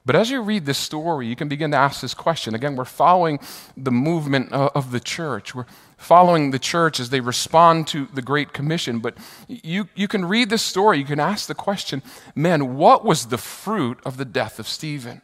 But 0.06 0.17
as 0.17 0.30
you 0.30 0.41
read 0.41 0.65
this 0.65 0.78
story, 0.78 1.28
you 1.28 1.36
can 1.36 1.48
begin 1.48 1.72
to 1.72 1.78
ask 1.78 2.02
this 2.02 2.13
question. 2.13 2.54
Again, 2.54 2.76
we're 2.76 2.84
following 2.84 3.39
the 3.78 3.91
movement 3.91 4.52
of 4.52 4.91
the 4.91 5.00
church. 5.00 5.56
We're 5.56 5.65
following 5.98 6.52
the 6.52 6.60
church 6.60 7.00
as 7.00 7.10
they 7.10 7.22
respond 7.22 7.88
to 7.88 8.08
the 8.13 8.22
Great 8.22 8.52
Commission. 8.52 9.00
But 9.00 9.15
you, 9.48 9.88
you 9.96 10.10
can 10.10 10.26
read 10.26 10.50
this 10.50 10.62
story, 10.62 11.00
you 11.00 11.06
can 11.06 11.22
ask 11.22 11.48
the 11.48 11.56
question 11.56 12.02
man, 12.36 12.76
what 12.76 13.06
was 13.06 13.28
the 13.28 13.38
fruit 13.38 14.00
of 14.06 14.17
the 14.17 14.26
death 14.26 14.60
of 14.60 14.67
Stephen? 14.67 15.22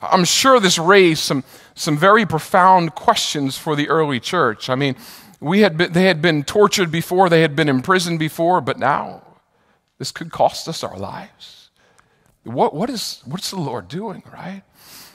I'm 0.00 0.24
sure 0.24 0.60
this 0.60 0.78
raised 0.78 1.22
some, 1.22 1.42
some 1.74 1.96
very 1.96 2.26
profound 2.26 2.94
questions 2.94 3.58
for 3.58 3.74
the 3.74 3.88
early 3.88 4.20
church. 4.20 4.68
I 4.68 4.76
mean, 4.76 4.94
we 5.40 5.60
had 5.60 5.76
been, 5.76 5.92
they 5.92 6.04
had 6.04 6.22
been 6.22 6.44
tortured 6.44 6.92
before, 6.92 7.28
they 7.28 7.40
had 7.40 7.56
been 7.56 7.68
imprisoned 7.68 8.18
before, 8.18 8.60
but 8.60 8.78
now 8.78 9.23
this 10.04 10.12
could 10.12 10.30
cost 10.30 10.68
us 10.68 10.84
our 10.84 10.98
lives. 10.98 11.70
What, 12.42 12.74
what 12.74 12.90
is, 12.90 13.22
what's 13.24 13.48
the 13.48 13.58
Lord 13.58 13.88
doing, 13.88 14.22
right? 14.30 14.60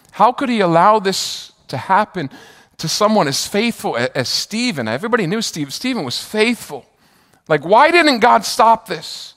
How 0.10 0.32
could 0.32 0.50
He 0.50 0.62
allow 0.62 0.98
this 0.98 1.52
to 1.68 1.78
happen 1.78 2.32
to 2.80 2.88
someone 2.88 3.28
as 3.28 3.46
faithful 3.46 3.96
as 3.96 4.28
Stephen? 4.28 4.88
Everybody 4.88 5.28
knew 5.28 5.44
Stephen. 5.44 5.70
Stephen 5.70 6.04
was 6.04 6.24
faithful. 6.24 6.88
Like, 7.48 7.64
why 7.64 7.92
didn't 7.92 8.18
God 8.18 8.46
stop 8.46 8.88
this? 8.88 9.36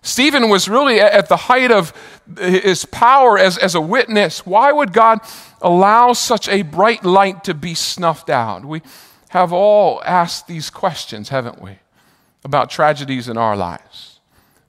Stephen 0.00 0.48
was 0.48 0.70
really 0.70 1.02
at 1.02 1.28
the 1.28 1.36
height 1.36 1.70
of 1.70 1.92
his 2.38 2.86
power 2.86 3.38
as, 3.38 3.58
as 3.58 3.74
a 3.74 3.82
witness. 3.82 4.46
Why 4.46 4.72
would 4.72 4.94
God 4.94 5.18
allow 5.60 6.14
such 6.14 6.48
a 6.48 6.62
bright 6.62 7.04
light 7.04 7.44
to 7.44 7.52
be 7.52 7.74
snuffed 7.74 8.30
out? 8.30 8.64
We 8.64 8.80
have 9.28 9.52
all 9.52 10.02
asked 10.06 10.46
these 10.46 10.70
questions, 10.70 11.28
haven't 11.28 11.60
we, 11.60 11.72
about 12.42 12.70
tragedies 12.70 13.28
in 13.28 13.36
our 13.36 13.54
lives. 13.54 14.13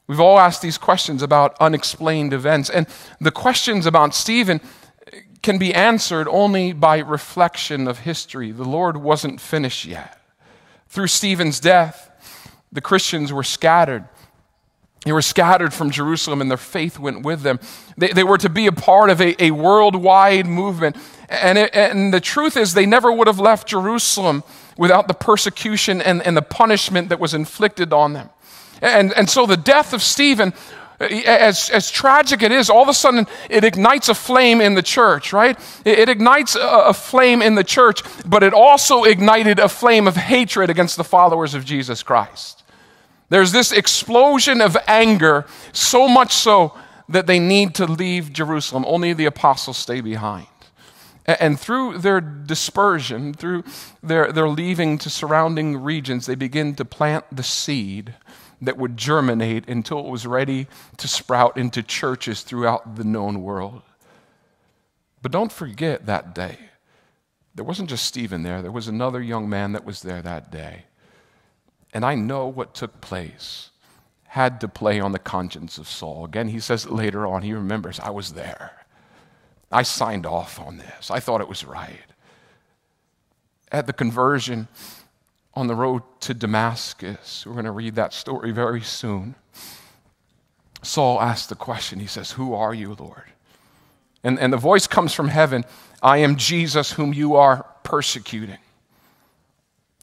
We've 0.08 0.20
all 0.20 0.40
asked 0.40 0.62
these 0.62 0.78
questions 0.78 1.22
about 1.24 1.58
unexplained 1.60 2.34
events, 2.34 2.70
and 2.70 2.88
the 3.20 3.32
questions 3.32 3.86
about 3.86 4.14
Stephen 4.14 4.62
can 5.42 5.58
be 5.58 5.74
answered 5.74 6.28
only 6.28 6.74
by 6.74 7.00
reflection 7.00 7.88
of 7.88 8.00
history. 8.00 8.52
The 8.52 8.64
Lord 8.64 8.98
wasn't 8.98 9.40
finished 9.40 9.86
yet. 9.86 10.20
Through 10.88 11.08
Stephen's 11.08 11.60
death, 11.60 12.10
the 12.72 12.82
Christians 12.82 13.32
were 13.32 13.44
scattered. 13.44 14.06
They 15.06 15.12
were 15.12 15.22
scattered 15.22 15.72
from 15.72 15.92
Jerusalem 15.92 16.42
and 16.42 16.50
their 16.50 16.58
faith 16.58 16.98
went 16.98 17.24
with 17.24 17.42
them. 17.42 17.60
They, 17.96 18.08
they 18.08 18.24
were 18.24 18.40
to 18.40 18.50
be 18.50 18.66
a 18.66 18.72
part 18.72 19.12
of 19.12 19.22
a, 19.22 19.42
a 19.42 19.52
worldwide 19.52 20.48
movement. 20.48 20.98
And, 21.30 21.60
it, 21.60 21.76
and 21.76 22.12
the 22.12 22.20
truth 22.20 22.58
is, 22.58 22.74
they 22.74 22.88
never 22.88 23.12
would 23.12 23.28
have 23.28 23.40
left 23.40 23.68
Jerusalem 23.68 24.44
without 24.78 25.08
the 25.08 25.14
persecution 25.14 26.02
and, 26.02 26.24
and 26.24 26.36
the 26.36 26.42
punishment 26.42 27.10
that 27.10 27.20
was 27.20 27.36
inflicted 27.36 27.94
on 27.94 28.14
them. 28.14 28.32
And, 28.86 29.14
and 29.14 29.28
so 29.28 29.48
the 29.48 29.58
death 29.58 29.94
of 29.94 30.04
Stephen, 30.04 30.54
eh, 31.00 31.24
as, 31.26 31.72
as 31.72 31.90
tragic 31.90 32.44
it 32.44 32.52
is, 32.52 32.70
all 32.70 32.84
of 32.84 32.90
a 32.90 32.94
sudden 32.94 33.26
it 33.50 33.64
ignites 33.64 34.10
a 34.10 34.14
flame 34.14 34.62
in 34.62 34.76
the 34.76 34.84
church, 34.84 35.34
right? 35.34 35.58
It, 35.84 36.00
it 36.00 36.10
ignites 36.10 36.56
a, 36.56 36.60
a 36.60 36.94
flame 36.94 37.42
in 37.42 37.56
the 37.56 37.64
church, 37.64 38.04
but 38.26 38.44
it 38.44 38.54
also 38.54 39.04
ignited 39.04 39.58
a 39.58 39.68
flame 39.68 40.08
of 40.08 40.16
hatred 40.16 40.70
against 40.70 40.98
the 40.98 41.04
followers 41.04 41.56
of 41.56 41.66
Jesus 41.66 42.04
Christ. 42.04 42.64
There's 43.30 43.52
this 43.52 43.72
explosion 43.72 44.62
of 44.62 44.78
anger, 44.88 45.48
so 45.72 46.08
much 46.08 46.32
so 46.32 46.78
that 47.10 47.26
they 47.26 47.40
need 47.40 47.74
to 47.76 47.86
leave 47.88 48.32
Jerusalem. 48.32 48.86
Only 48.88 49.14
the 49.14 49.26
apostles 49.26 49.78
stay 49.78 50.00
behind. 50.00 50.48
And 51.26 51.60
through 51.60 52.00
their 52.00 52.22
dispersion, 52.22 53.34
through 53.34 53.64
their, 54.04 54.32
their 54.32 54.48
leaving 54.48 55.00
to 55.00 55.10
surrounding 55.10 55.78
regions, 55.78 56.28
they 56.28 56.36
begin 56.36 56.76
to 56.76 56.86
plant 56.86 57.26
the 57.32 57.42
seed 57.42 58.14
that 58.62 58.78
would 58.78 58.98
germinate 58.98 59.68
until 59.68 60.00
it 60.00 60.10
was 60.10 60.26
ready 60.26 60.68
to 60.98 61.08
sprout 61.08 61.58
into 61.58 61.84
churches 61.84 62.42
throughout 62.42 62.96
the 62.96 63.04
known 63.04 63.42
world. 63.42 63.82
But 65.22 65.32
don't 65.32 65.52
forget 65.52 66.06
that 66.06 66.36
day. 66.36 66.58
There 67.54 67.66
wasn't 67.66 67.90
just 67.90 68.06
Stephen 68.06 68.44
there, 68.44 68.62
there 68.62 68.72
was 68.72 68.88
another 68.88 69.22
young 69.22 69.50
man 69.50 69.72
that 69.72 69.86
was 69.86 70.02
there 70.02 70.22
that 70.22 70.52
day. 70.52 70.86
And 71.94 72.04
I 72.04 72.16
know 72.16 72.48
what 72.48 72.76
took 72.76 73.00
place 73.00 73.70
had 74.36 74.60
to 74.60 74.68
play 74.68 75.00
on 75.00 75.14
the 75.14 75.20
conscience 75.20 75.78
of 75.78 75.88
Saul. 75.88 76.26
Again, 76.26 76.50
he 76.50 76.60
says 76.60 76.90
later 76.90 77.26
on, 77.26 77.42
he 77.42 77.54
remembers, 77.54 78.02
I 78.02 78.10
was 78.10 78.34
there. 78.34 78.86
I 79.72 79.84
signed 79.84 80.26
off 80.26 80.60
on 80.60 80.78
this. 80.78 81.10
I 81.10 81.22
thought 81.22 81.40
it 81.40 81.48
was 81.48 81.64
right. 81.64 82.02
At 83.72 83.88
the 83.88 83.94
conversion 83.94 84.68
on 85.56 85.68
the 85.68 85.76
road 85.76 86.04
to 86.22 86.34
Damascus, 86.34 87.46
we're 87.46 87.54
going 87.54 87.66
to 87.66 87.72
read 87.72 87.96
that 87.96 88.14
story 88.14 88.52
very 88.52 88.82
soon. 88.82 89.36
Saul 90.82 91.22
asks 91.22 91.48
the 91.48 91.56
question. 91.56 92.00
He 92.00 92.08
says, 92.08 92.32
Who 92.32 92.54
are 92.54 92.74
you, 92.74 92.96
Lord? 93.00 93.24
And, 94.24 94.40
and 94.40 94.52
the 94.52 94.58
voice 94.58 94.88
comes 94.88 95.14
from 95.14 95.30
heaven 95.30 95.64
I 96.02 96.18
am 96.18 96.36
Jesus, 96.36 96.92
whom 96.92 97.14
you 97.14 97.36
are 97.36 97.66
persecuting. 97.84 98.58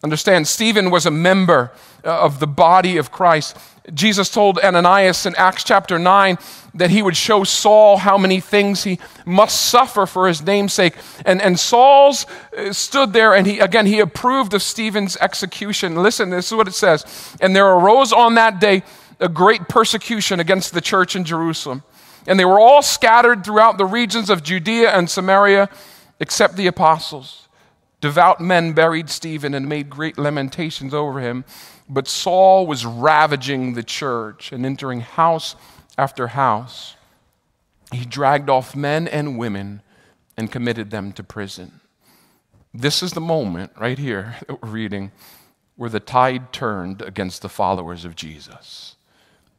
Understand, 0.02 0.48
Stephen 0.48 0.90
was 0.90 1.06
a 1.06 1.10
member 1.10 1.70
uh, 2.04 2.22
of 2.22 2.40
the 2.40 2.46
body 2.46 2.96
of 2.96 3.12
Christ. 3.12 3.56
Jesus 3.94 4.30
told 4.30 4.58
Ananias 4.58 5.26
in 5.26 5.34
Acts 5.36 5.64
chapter 5.64 5.98
9 5.98 6.38
that 6.74 6.90
he 6.90 7.02
would 7.02 7.16
show 7.16 7.44
Saul 7.44 7.98
how 7.98 8.18
many 8.18 8.40
things 8.40 8.84
he 8.84 8.98
must 9.24 9.60
suffer 9.60 10.06
for 10.06 10.26
his 10.26 10.42
namesake. 10.42 10.94
And, 11.24 11.40
and 11.40 11.58
Saul's 11.58 12.26
uh, 12.56 12.72
stood 12.72 13.12
there 13.12 13.34
and 13.34 13.46
he, 13.46 13.60
again, 13.60 13.86
he 13.86 14.00
approved 14.00 14.54
of 14.54 14.62
Stephen's 14.62 15.16
execution. 15.18 15.96
Listen, 15.96 16.30
this 16.30 16.46
is 16.46 16.56
what 16.56 16.68
it 16.68 16.74
says. 16.74 17.36
And 17.40 17.54
there 17.54 17.66
arose 17.66 18.12
on 18.12 18.34
that 18.34 18.60
day 18.60 18.82
a 19.20 19.28
great 19.28 19.68
persecution 19.68 20.40
against 20.40 20.74
the 20.74 20.80
church 20.80 21.14
in 21.14 21.24
Jerusalem. 21.24 21.82
And 22.26 22.38
they 22.38 22.44
were 22.44 22.58
all 22.58 22.82
scattered 22.82 23.44
throughout 23.44 23.78
the 23.78 23.84
regions 23.84 24.30
of 24.30 24.42
Judea 24.42 24.90
and 24.90 25.10
Samaria, 25.10 25.68
except 26.20 26.56
the 26.56 26.66
apostles. 26.66 27.41
Devout 28.02 28.40
men 28.40 28.72
buried 28.72 29.08
Stephen 29.08 29.54
and 29.54 29.68
made 29.68 29.88
great 29.88 30.18
lamentations 30.18 30.92
over 30.92 31.20
him. 31.20 31.44
But 31.88 32.08
Saul 32.08 32.66
was 32.66 32.84
ravaging 32.84 33.74
the 33.74 33.84
church 33.84 34.50
and 34.50 34.66
entering 34.66 35.00
house 35.00 35.54
after 35.96 36.26
house. 36.26 36.96
He 37.92 38.04
dragged 38.04 38.50
off 38.50 38.74
men 38.74 39.06
and 39.06 39.38
women 39.38 39.82
and 40.36 40.50
committed 40.50 40.90
them 40.90 41.12
to 41.12 41.22
prison. 41.22 41.80
This 42.74 43.04
is 43.04 43.12
the 43.12 43.20
moment 43.20 43.70
right 43.78 43.98
here 43.98 44.36
that 44.48 44.60
we're 44.62 44.68
reading 44.68 45.12
where 45.76 45.90
the 45.90 46.00
tide 46.00 46.52
turned 46.52 47.02
against 47.02 47.40
the 47.40 47.48
followers 47.48 48.04
of 48.04 48.16
Jesus. 48.16 48.96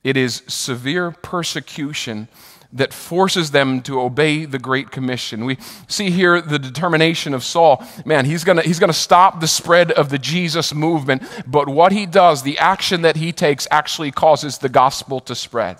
It 0.03 0.17
is 0.17 0.43
severe 0.47 1.11
persecution 1.11 2.27
that 2.73 2.91
forces 2.91 3.51
them 3.51 3.81
to 3.83 4.01
obey 4.01 4.45
the 4.45 4.57
Great 4.57 4.89
Commission. 4.89 5.45
We 5.45 5.57
see 5.87 6.09
here 6.09 6.41
the 6.41 6.57
determination 6.57 7.33
of 7.33 7.43
Saul. 7.43 7.85
Man, 8.03 8.25
he's 8.25 8.43
going 8.43 8.57
he's 8.59 8.79
to 8.79 8.93
stop 8.93 9.39
the 9.39 9.47
spread 9.47 9.91
of 9.91 10.09
the 10.09 10.17
Jesus 10.17 10.73
movement, 10.73 11.23
but 11.45 11.69
what 11.69 11.91
he 11.91 12.05
does, 12.05 12.41
the 12.41 12.57
action 12.57 13.03
that 13.03 13.15
he 13.15 13.31
takes, 13.31 13.67
actually 13.69 14.11
causes 14.11 14.57
the 14.57 14.69
gospel 14.69 15.19
to 15.21 15.35
spread. 15.35 15.77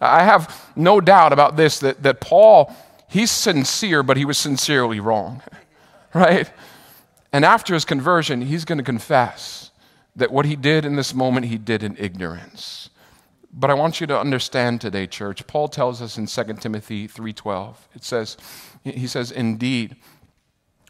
I 0.00 0.24
have 0.24 0.70
no 0.76 1.00
doubt 1.00 1.32
about 1.32 1.56
this 1.56 1.78
that, 1.80 2.02
that 2.02 2.20
Paul, 2.20 2.74
he's 3.08 3.30
sincere, 3.30 4.02
but 4.02 4.16
he 4.16 4.24
was 4.24 4.36
sincerely 4.36 5.00
wrong, 5.00 5.40
right? 6.14 6.50
And 7.32 7.44
after 7.44 7.74
his 7.74 7.84
conversion, 7.84 8.42
he's 8.42 8.64
going 8.64 8.78
to 8.78 8.84
confess 8.84 9.70
that 10.16 10.30
what 10.30 10.46
he 10.46 10.56
did 10.56 10.84
in 10.84 10.96
this 10.96 11.14
moment, 11.14 11.46
he 11.46 11.58
did 11.58 11.82
in 11.82 11.96
ignorance. 11.98 12.90
But 13.56 13.70
I 13.70 13.74
want 13.74 14.00
you 14.00 14.06
to 14.08 14.18
understand 14.18 14.80
today, 14.80 15.06
church. 15.06 15.46
Paul 15.46 15.68
tells 15.68 16.02
us 16.02 16.18
in 16.18 16.26
2 16.26 16.60
Timothy 16.60 17.06
3:12. 17.06 17.76
It 17.94 18.02
says, 18.02 18.36
he 18.82 19.06
says, 19.06 19.30
"Indeed, 19.30 19.96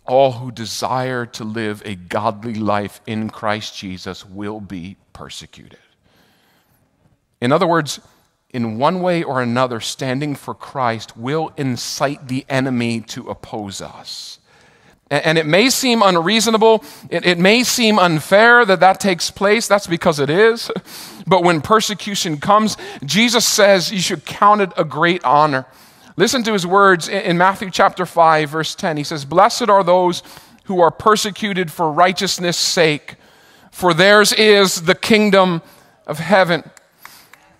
all 0.07 0.33
who 0.33 0.51
desire 0.51 1.27
to 1.27 1.45
live 1.45 1.83
a 1.85 1.95
godly 1.95 2.55
life 2.55 3.03
in 3.07 3.29
Christ 3.29 3.77
Jesus 3.77 4.25
will 4.25 4.61
be 4.61 4.97
persecuted." 5.13 5.79
In 7.41 7.53
other 7.53 7.67
words, 7.67 8.01
in 8.49 8.79
one 8.79 9.03
way 9.03 9.23
or 9.23 9.43
another, 9.43 9.81
standing 9.81 10.35
for 10.35 10.55
Christ 10.55 11.17
will 11.17 11.53
incite 11.59 12.29
the 12.29 12.47
enemy 12.49 13.01
to 13.03 13.29
oppose 13.29 13.83
us. 13.83 14.39
And 15.23 15.39
it 15.39 15.47
may 15.47 15.71
seem 15.71 16.03
unreasonable, 16.03 16.85
it, 17.11 17.39
may 17.39 17.63
seem 17.63 17.99
unfair 17.99 18.65
that 18.65 18.81
that 18.81 19.01
takes 19.01 19.31
place. 19.31 19.69
That's 19.69 19.87
because 19.87 20.19
it 20.19 20.31
is. 20.31 20.71
But 21.27 21.43
when 21.43 21.63
persecution 21.63 22.37
comes, 22.37 22.77
Jesus 23.03 23.47
says 23.47 23.91
you 23.91 23.99
should 23.99 24.27
count 24.27 24.61
it 24.61 24.73
a 24.77 24.85
great 24.85 25.25
honor. 25.25 25.65
Listen 26.19 26.43
to 26.43 26.53
his 26.53 26.67
words 26.67 27.09
in 27.09 27.39
Matthew 27.39 27.71
chapter 27.71 28.05
5, 28.05 28.51
verse 28.51 28.75
10. 28.75 28.99
He 28.99 29.05
says, 29.05 29.25
Blessed 29.25 29.71
are 29.71 29.83
those 29.83 30.23
who 30.65 30.83
are 30.83 30.91
persecuted 30.91 31.73
for 31.73 31.91
righteousness' 31.91 32.59
sake, 32.59 33.17
for 33.73 33.95
theirs 33.95 34.35
is 34.35 34.83
the 34.83 34.95
kingdom 34.95 35.63
of 36.07 36.19
heaven. 36.19 36.63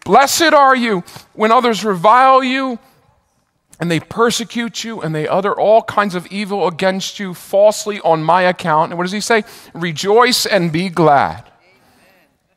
Blessed 0.05 0.53
are 0.53 0.77
you 0.77 1.03
when 1.33 1.51
others 1.51 1.87
revile 1.87 2.45
you 2.45 2.79
and 3.81 3.91
they 3.91 4.01
persecute 4.01 4.85
you 4.85 5.01
and 5.01 5.15
they 5.15 5.27
utter 5.27 5.53
all 5.53 5.83
kinds 5.83 6.15
of 6.15 6.27
evil 6.29 6.67
against 6.67 7.19
you 7.19 7.35
falsely 7.35 8.01
on 8.01 8.23
my 8.23 8.43
account. 8.43 8.93
And 8.93 8.99
what 8.99 9.05
does 9.05 9.13
he 9.13 9.21
say? 9.21 9.45
Rejoice 9.73 10.47
and 10.47 10.73
be 10.73 10.89
glad, 10.89 11.51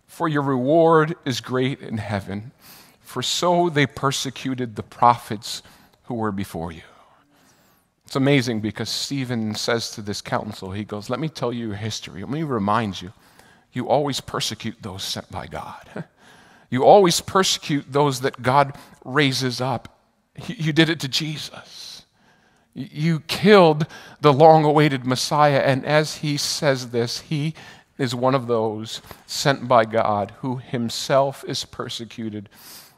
for 0.06 0.28
your 0.28 0.44
reward 0.44 1.16
is 1.26 1.42
great 1.42 1.82
in 1.82 1.98
heaven. 1.98 2.52
For 3.02 3.22
so 3.22 3.70
they 3.70 3.88
persecuted 3.88 4.76
the 4.76 4.84
prophets 4.84 5.64
who 6.04 6.16
were 6.16 6.32
before 6.32 6.72
you. 6.72 6.82
It's 8.06 8.16
amazing 8.16 8.62
because 8.62 8.90
Stephen 8.90 9.56
says 9.56 9.92
to 9.92 10.02
this 10.02 10.22
council, 10.22 10.72
he 10.72 10.84
goes, 10.84 11.10
Let 11.10 11.20
me 11.20 11.30
tell 11.30 11.52
you 11.52 11.72
history. 11.72 12.22
Let 12.22 12.30
me 12.30 12.44
remind 12.44 13.02
you, 13.02 13.12
you 13.74 13.90
always 13.90 14.22
persecute 14.22 14.78
those 14.82 15.04
sent 15.04 15.32
by 15.32 15.48
God. 15.48 16.06
You 16.70 16.84
always 16.84 17.22
persecute 17.22 17.86
those 17.94 18.20
that 18.20 18.42
God 18.42 18.78
raises 19.06 19.62
up 19.62 19.97
you 20.47 20.73
did 20.73 20.89
it 20.89 21.00
to 21.02 21.08
Jesus. 21.08 22.06
You 22.73 23.21
killed 23.21 23.88
the 24.21 24.32
long 24.32 24.63
awaited 24.63 25.06
Messiah. 25.06 25.60
And 25.60 25.86
as 25.86 26.17
he 26.17 26.38
says 26.38 26.91
this, 26.91 27.21
he 27.21 27.56
is 27.97 28.13
one 28.13 28.36
of 28.36 28.47
those 28.47 29.02
sent 29.26 29.67
by 29.67 29.86
God 29.86 30.34
who 30.39 30.58
himself 30.58 31.43
is 31.47 31.65
persecuted 31.65 32.50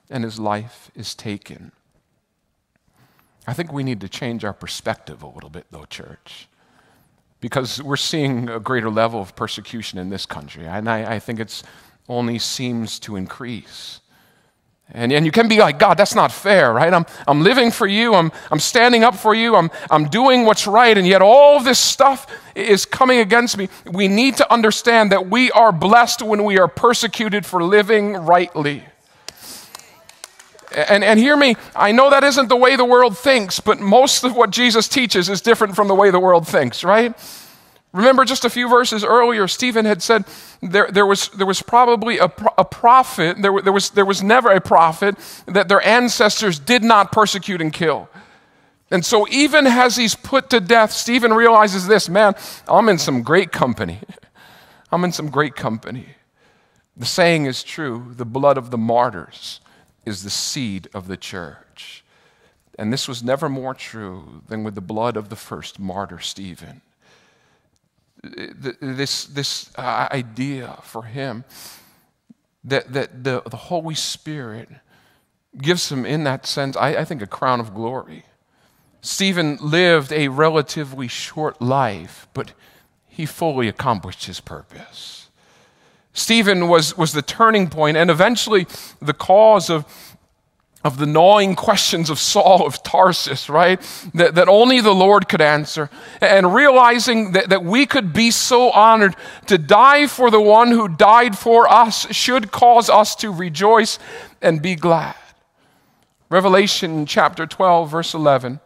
and 0.10 0.24
his 0.24 0.40
life 0.40 0.92
is 0.96 1.16
taken. 1.16 1.72
I 3.48 3.54
think 3.54 3.72
we 3.72 3.84
need 3.84 4.02
to 4.02 4.10
change 4.10 4.44
our 4.44 4.54
perspective 4.54 5.24
a 5.24 5.28
little 5.28 5.50
bit, 5.50 5.66
though, 5.72 5.86
church, 5.86 6.48
because 7.40 7.82
we're 7.82 7.96
seeing 7.96 8.50
a 8.50 8.60
greater 8.60 8.90
level 8.90 9.22
of 9.22 9.36
persecution 9.36 9.98
in 9.98 10.10
this 10.10 10.26
country. 10.26 10.68
And 10.68 10.90
I, 10.90 11.16
I 11.16 11.20
think 11.20 11.40
it 11.40 11.64
only 12.08 12.38
seems 12.38 13.00
to 13.00 13.16
increase. 13.16 14.02
And, 14.92 15.12
and 15.14 15.24
you 15.24 15.32
can 15.32 15.48
be 15.48 15.60
like, 15.60 15.78
God, 15.78 15.98
that's 15.98 16.16
not 16.16 16.32
fair, 16.32 16.74
right? 16.74 16.92
I'm, 16.92 17.06
I'm 17.28 17.44
living 17.44 17.70
for 17.70 17.86
you. 17.86 18.16
I'm, 18.16 18.32
I'm 18.50 18.60
standing 18.60 19.04
up 19.04 19.16
for 19.16 19.36
you. 19.36 19.56
I'm, 19.56 19.70
I'm 19.92 20.10
doing 20.10 20.46
what's 20.46 20.66
right. 20.66 20.98
And 20.98 21.06
yet 21.06 21.22
all 21.22 21.62
this 21.62 21.78
stuff 21.78 22.26
is 22.56 22.86
coming 22.86 23.20
against 23.20 23.56
me. 23.56 23.70
We 23.86 24.08
need 24.08 24.38
to 24.38 24.52
understand 24.52 25.12
that 25.12 25.30
we 25.30 25.52
are 25.52 25.72
blessed 25.72 26.24
when 26.24 26.44
we 26.44 26.58
are 26.58 26.68
persecuted 26.68 27.46
for 27.46 27.64
living 27.64 28.14
rightly. 28.14 28.84
And, 30.72 31.04
and 31.04 31.20
hear 31.20 31.38
me, 31.38 31.56
I 31.76 31.92
know 31.92 32.10
that 32.10 32.24
isn't 32.24 32.48
the 32.48 32.56
way 32.56 32.76
the 32.76 32.86
world 32.86 33.16
thinks, 33.18 33.60
but 33.60 33.80
most 33.80 34.24
of 34.24 34.36
what 34.36 34.50
Jesus 34.50 34.88
teaches 34.88 35.30
is 35.30 35.42
different 35.42 35.76
from 35.76 35.88
the 35.88 35.96
way 35.96 36.10
the 36.10 36.20
world 36.20 36.48
thinks, 36.48 36.84
right? 36.84 37.16
Remember 37.92 38.24
just 38.24 38.46
a 38.46 38.50
few 38.50 38.70
verses 38.70 39.04
earlier, 39.04 39.48
Stephen 39.48 39.86
had 39.86 40.04
said 40.04 40.26
there, 40.62 40.90
there, 40.92 41.08
was, 41.08 41.30
there 41.30 41.48
was 41.48 41.62
probably 41.64 42.20
a, 42.20 42.32
a 42.58 42.66
prophet, 42.66 43.42
there, 43.42 43.60
there, 43.62 43.74
was, 43.74 43.90
there 43.92 44.06
was 44.06 44.22
never 44.22 44.52
a 44.52 44.62
prophet 44.62 45.16
that 45.48 45.68
their 45.68 45.82
ancestors 45.86 46.60
did 46.60 46.84
not 46.84 47.12
persecute 47.12 47.62
and 47.62 47.74
kill. 47.74 48.08
And 48.92 49.06
so, 49.06 49.28
even 49.30 49.68
as 49.68 49.96
he's 49.96 50.16
put 50.16 50.50
to 50.52 50.60
death, 50.60 50.92
Stephen 50.92 51.34
realizes 51.34 51.88
this 51.88 52.10
man, 52.10 52.36
I'm 52.68 52.90
in 52.90 52.98
some 52.98 53.22
great 53.22 53.52
company. 53.52 54.00
I'm 54.92 55.04
in 55.04 55.12
some 55.12 55.30
great 55.30 55.56
company. 55.56 56.08
The 56.98 57.06
saying 57.06 57.46
is 57.46 57.64
true 57.64 58.14
the 58.16 58.26
blood 58.26 58.58
of 58.58 58.72
the 58.72 58.78
martyrs 58.78 59.62
is 60.06 60.24
the 60.24 60.30
seed 60.30 60.90
of 60.94 61.08
the 61.08 61.18
church. 61.18 62.04
And 62.78 62.92
this 62.92 63.08
was 63.08 63.22
never 63.22 63.50
more 63.50 63.74
true 63.74 64.42
than 64.48 64.64
with 64.64 64.74
the 64.76 64.82
blood 64.82 65.18
of 65.18 65.30
the 65.30 65.36
first 65.36 65.80
martyr, 65.80 66.20
Stephen. 66.20 66.82
This, 68.22 69.26
this 69.26 69.72
uh, 69.78 70.08
idea 70.12 70.78
for 70.84 71.04
him 71.04 71.46
that, 72.64 72.92
that 72.94 73.24
the, 73.24 73.42
the 73.50 73.58
Holy 73.58 73.96
Spirit 73.96 74.70
gives 75.58 75.92
him, 75.92 76.06
in 76.06 76.24
that 76.26 76.46
sense, 76.46 76.76
I, 76.76 76.96
I 76.98 77.06
think, 77.06 77.22
a 77.22 77.28
crown 77.28 77.60
of 77.60 77.74
glory. 77.74 78.26
Stephen 79.02 79.58
lived 79.62 80.12
a 80.12 80.28
relatively 80.28 81.08
short 81.08 81.62
life, 81.62 82.28
but 82.34 82.54
he 83.08 83.26
fully 83.26 83.68
accomplished 83.68 84.26
his 84.26 84.42
purpose. 84.42 85.30
Stephen 86.14 86.68
was, 86.68 86.98
was 86.98 87.14
the 87.14 87.22
turning 87.22 87.70
point 87.70 87.96
and 87.96 88.10
eventually 88.10 88.68
the 89.02 89.14
cause 89.14 89.70
of, 89.70 89.86
of 90.84 90.98
the 90.98 91.06
gnawing 91.06 91.56
questions 91.56 92.10
of 92.10 92.20
Saul 92.20 92.66
of 92.66 92.82
Tarsus, 92.84 93.50
right? 93.50 93.82
That, 94.14 94.36
that 94.36 94.48
only 94.48 94.80
the 94.80 94.96
Lord 94.96 95.28
could 95.28 95.42
answer. 95.42 95.90
And 96.22 96.54
realizing 96.54 97.34
that, 97.34 97.50
that 97.50 97.66
we 97.66 97.86
could 97.86 98.14
be 98.14 98.32
so 98.32 98.72
honored 98.72 99.16
to 99.48 99.58
die 99.58 100.08
for 100.08 100.32
the 100.32 100.40
one 100.40 100.70
who 100.70 100.88
died 100.88 101.38
for 101.38 101.70
us 101.70 102.08
should 102.16 102.52
cause 102.52 102.90
us 102.90 103.16
to 103.18 103.32
rejoice 103.32 104.00
and 104.42 104.62
be 104.62 104.76
glad. 104.76 105.16
Revelation 106.30 107.06
chapter 107.06 107.46
12, 107.46 107.92
verse 107.92 108.14
11 108.14 108.62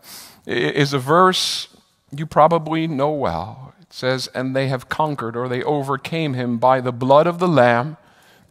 is 0.46 0.94
a 0.94 1.00
verse 1.00 1.70
you 2.12 2.26
probably 2.26 2.88
know 2.88 3.12
well. 3.12 3.74
It 3.82 3.92
says, 3.92 4.28
And 4.36 4.56
they 4.56 4.68
have 4.68 4.90
conquered, 4.90 5.36
or 5.36 5.48
they 5.48 5.64
overcame 5.64 6.36
him 6.36 6.58
by 6.58 6.80
the 6.82 6.92
blood 6.92 7.26
of 7.26 7.40
the 7.40 7.48
Lamb 7.48 7.98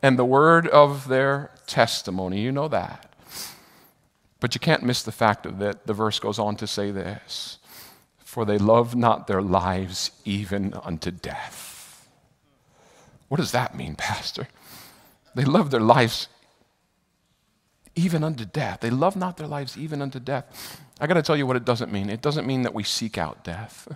and 0.03 0.19
the 0.19 0.25
word 0.25 0.67
of 0.67 1.09
their 1.09 1.51
testimony. 1.67 2.41
You 2.41 2.51
know 2.51 2.69
that. 2.69 3.12
But 4.43 4.57
you 4.57 4.61
can't 4.61 4.83
miss 4.83 5.05
the 5.05 5.13
fact 5.13 5.45
that. 5.61 5.87
The 5.87 5.95
verse 5.95 6.19
goes 6.19 6.41
on 6.41 6.57
to 6.57 6.67
say 6.67 6.91
this 6.91 7.59
For 8.19 8.45
they 8.45 8.59
love 8.59 8.97
not 8.97 9.29
their 9.29 9.41
lives 9.41 10.11
even 10.25 10.75
unto 10.83 11.13
death. 11.13 12.09
What 13.29 13.37
does 13.37 13.53
that 13.53 13.77
mean, 13.77 13.95
Pastor? 13.97 14.49
They 15.37 15.45
love 15.45 15.71
their 15.71 15.81
lives 15.81 16.27
even 17.95 18.25
unto 18.25 18.45
death. 18.45 18.81
They 18.81 18.91
love 18.91 19.15
not 19.15 19.37
their 19.37 19.47
lives 19.47 19.79
even 19.79 20.03
unto 20.03 20.19
death. 20.19 20.81
I 21.01 21.07
got 21.07 21.15
to 21.15 21.23
tell 21.23 21.37
you 21.37 21.47
what 21.47 21.57
it 21.57 21.65
doesn't 21.65 21.93
mean. 21.93 22.11
It 22.11 22.21
doesn't 22.21 22.47
mean 22.47 22.63
that 22.63 22.75
we 22.75 22.83
seek 22.83 23.17
out 23.17 23.45
death. 23.45 23.87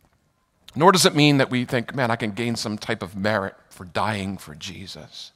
Nor 0.74 0.90
does 0.90 1.04
it 1.04 1.14
mean 1.14 1.36
that 1.36 1.50
we 1.50 1.66
think, 1.66 1.94
man, 1.94 2.10
I 2.10 2.16
can 2.16 2.30
gain 2.30 2.56
some 2.56 2.78
type 2.78 3.02
of 3.02 3.14
merit 3.14 3.54
for 3.68 3.84
dying 3.84 4.38
for 4.38 4.54
Jesus. 4.54 5.32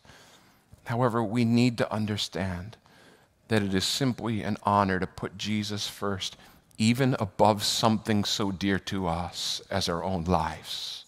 However, 0.85 1.22
we 1.22 1.44
need 1.44 1.76
to 1.76 1.92
understand 1.92 2.79
that 3.51 3.65
it 3.65 3.75
is 3.75 3.85
simply 3.85 4.45
an 4.45 4.57
honor 4.63 5.01
to 5.01 5.07
put 5.09 5.37
Jesus 5.37 5.89
first, 5.89 6.37
even 6.79 7.17
above 7.19 7.65
something 7.65 8.23
so 8.23 8.53
dear 8.53 8.79
to 8.79 9.09
us 9.09 9.61
as 9.69 9.89
our 9.89 10.05
own 10.05 10.23
lives. 10.23 11.05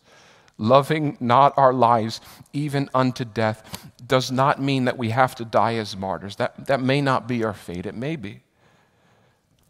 Loving 0.59 1.17
not 1.21 1.57
our 1.57 1.73
lives 1.73 2.21
even 2.53 2.91
unto 2.93 3.25
death 3.25 3.93
does 4.05 4.33
not 4.33 4.61
mean 4.61 4.87
that 4.87 4.99
we 4.99 5.11
have 5.11 5.37
to 5.37 5.45
die 5.45 5.77
as 5.77 5.97
martyrs. 5.97 6.35
That, 6.37 6.67
that 6.67 6.81
may 6.83 7.01
not 7.01 7.29
be 7.29 7.45
our 7.45 7.55
fate, 7.55 7.87
it 7.87 7.95
may 7.95 8.17
be. 8.17 8.41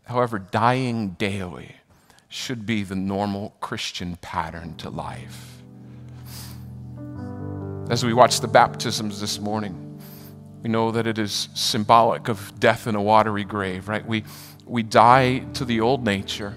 However, 0.04 0.38
dying 0.38 1.10
daily 1.10 1.76
should 2.30 2.64
be 2.64 2.84
the 2.84 2.96
normal 2.96 3.54
Christian 3.60 4.16
pattern 4.16 4.76
to 4.76 4.88
life. 4.88 5.62
As 7.90 8.02
we 8.02 8.14
watch 8.14 8.40
the 8.40 8.48
baptisms 8.48 9.20
this 9.20 9.38
morning, 9.38 9.81
we 10.62 10.70
know 10.70 10.90
that 10.92 11.06
it 11.06 11.18
is 11.18 11.48
symbolic 11.54 12.28
of 12.28 12.58
death 12.60 12.86
in 12.86 12.94
a 12.94 13.02
watery 13.02 13.44
grave, 13.44 13.88
right? 13.88 14.06
We, 14.06 14.24
we 14.64 14.82
die 14.82 15.40
to 15.54 15.64
the 15.64 15.80
old 15.80 16.04
nature 16.04 16.54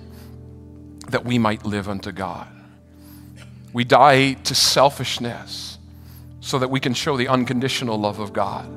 that 1.10 1.26
we 1.26 1.38
might 1.38 1.66
live 1.66 1.90
unto 1.90 2.12
God. 2.12 2.48
We 3.74 3.84
die 3.84 4.34
to 4.34 4.56
selfishness 4.56 5.78
so 6.40 6.60
that 6.60 6.70
we 6.70 6.80
can 6.80 6.94
show 6.94 7.18
the 7.18 7.28
unconditional 7.28 8.00
love 8.00 8.20
of 8.20 8.32
God 8.32 8.70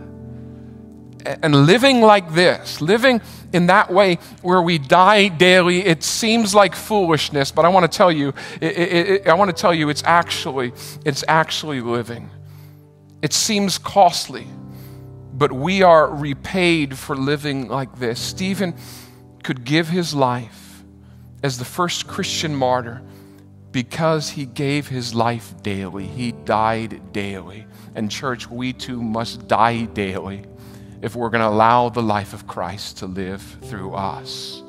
and 1.43 1.67
living 1.67 2.01
like 2.01 2.33
this, 2.33 2.81
living 2.81 3.21
in 3.53 3.67
that 3.67 3.93
way 3.93 4.17
where 4.43 4.63
we 4.63 4.79
die 4.79 5.29
daily, 5.29 5.85
it 5.85 6.03
seems 6.03 6.55
like 6.55 6.75
foolishness, 6.75 7.51
but 7.51 7.65
I 7.65 7.69
want 7.69 7.91
to 7.91 7.97
tell 7.97 8.13
you, 8.13 8.35
it, 8.61 8.79
it, 8.79 9.09
it, 9.09 9.27
I 9.27 9.35
want 9.35 9.55
to 9.55 9.61
tell 9.61 9.75
you, 9.75 9.89
it's 9.89 10.03
actually, 10.05 10.73
it's 11.05 11.25
actually 11.29 11.81
living. 11.81 12.31
It 13.23 13.33
seems 13.33 13.79
costly, 13.79 14.47
but 15.39 15.53
we 15.53 15.83
are 15.83 16.13
repaid 16.13 16.99
for 16.99 17.17
living 17.17 17.69
like 17.69 17.97
this. 17.99 18.19
Stephen 18.19 18.75
could 19.45 19.65
give 19.65 19.89
his 19.89 20.13
life 20.13 20.83
as 21.45 21.59
the 21.59 21.65
first 21.65 22.09
Christian 22.09 22.55
martyr 22.55 23.01
because 23.71 24.31
he 24.31 24.47
gave 24.47 24.89
his 24.89 25.15
life 25.15 25.55
daily. 25.63 26.07
He 26.07 26.33
died 26.33 27.13
daily. 27.13 27.67
And, 27.95 28.11
church, 28.11 28.51
we 28.51 28.73
too 28.73 29.01
must 29.01 29.47
die 29.47 29.85
daily 29.85 30.45
if 31.03 31.15
we're 31.15 31.31
going 31.31 31.43
to 31.43 31.49
allow 31.49 31.89
the 31.89 32.03
life 32.03 32.33
of 32.35 32.49
Christ 32.49 32.99
to 32.99 33.07
live 33.07 33.41
through 33.63 33.93
us. 33.95 34.63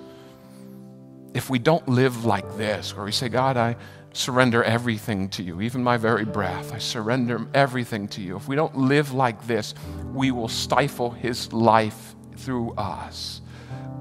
If 1.33 1.49
we 1.49 1.57
don't 1.57 1.87
live 1.87 2.25
like 2.25 2.57
this, 2.57 2.95
where 2.95 3.05
we 3.05 3.11
say, 3.11 3.29
God, 3.29 3.57
I 3.57 3.75
surrender 4.13 4.63
everything 4.63 5.29
to 5.29 5.43
you, 5.43 5.61
even 5.61 5.83
my 5.83 5.97
very 5.97 6.25
breath, 6.25 6.73
I 6.73 6.77
surrender 6.77 7.47
everything 7.53 8.07
to 8.09 8.21
you. 8.21 8.35
If 8.35 8.47
we 8.47 8.55
don't 8.55 8.75
live 8.75 9.13
like 9.13 9.45
this, 9.47 9.73
we 10.13 10.31
will 10.31 10.47
stifle 10.47 11.11
his 11.11 11.51
life 11.53 12.15
through 12.37 12.73
us. 12.73 13.41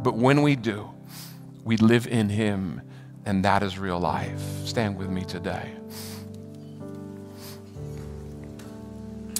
But 0.02 0.14
when 0.14 0.42
we 0.42 0.56
do, 0.56 0.90
we 1.64 1.76
live 1.76 2.06
in 2.06 2.28
him, 2.28 2.82
and 3.24 3.44
that 3.44 3.62
is 3.62 3.78
real 3.78 4.00
life. 4.00 4.40
Stand 4.64 4.96
with 4.96 5.10
me 5.10 5.24
today. 5.24 5.78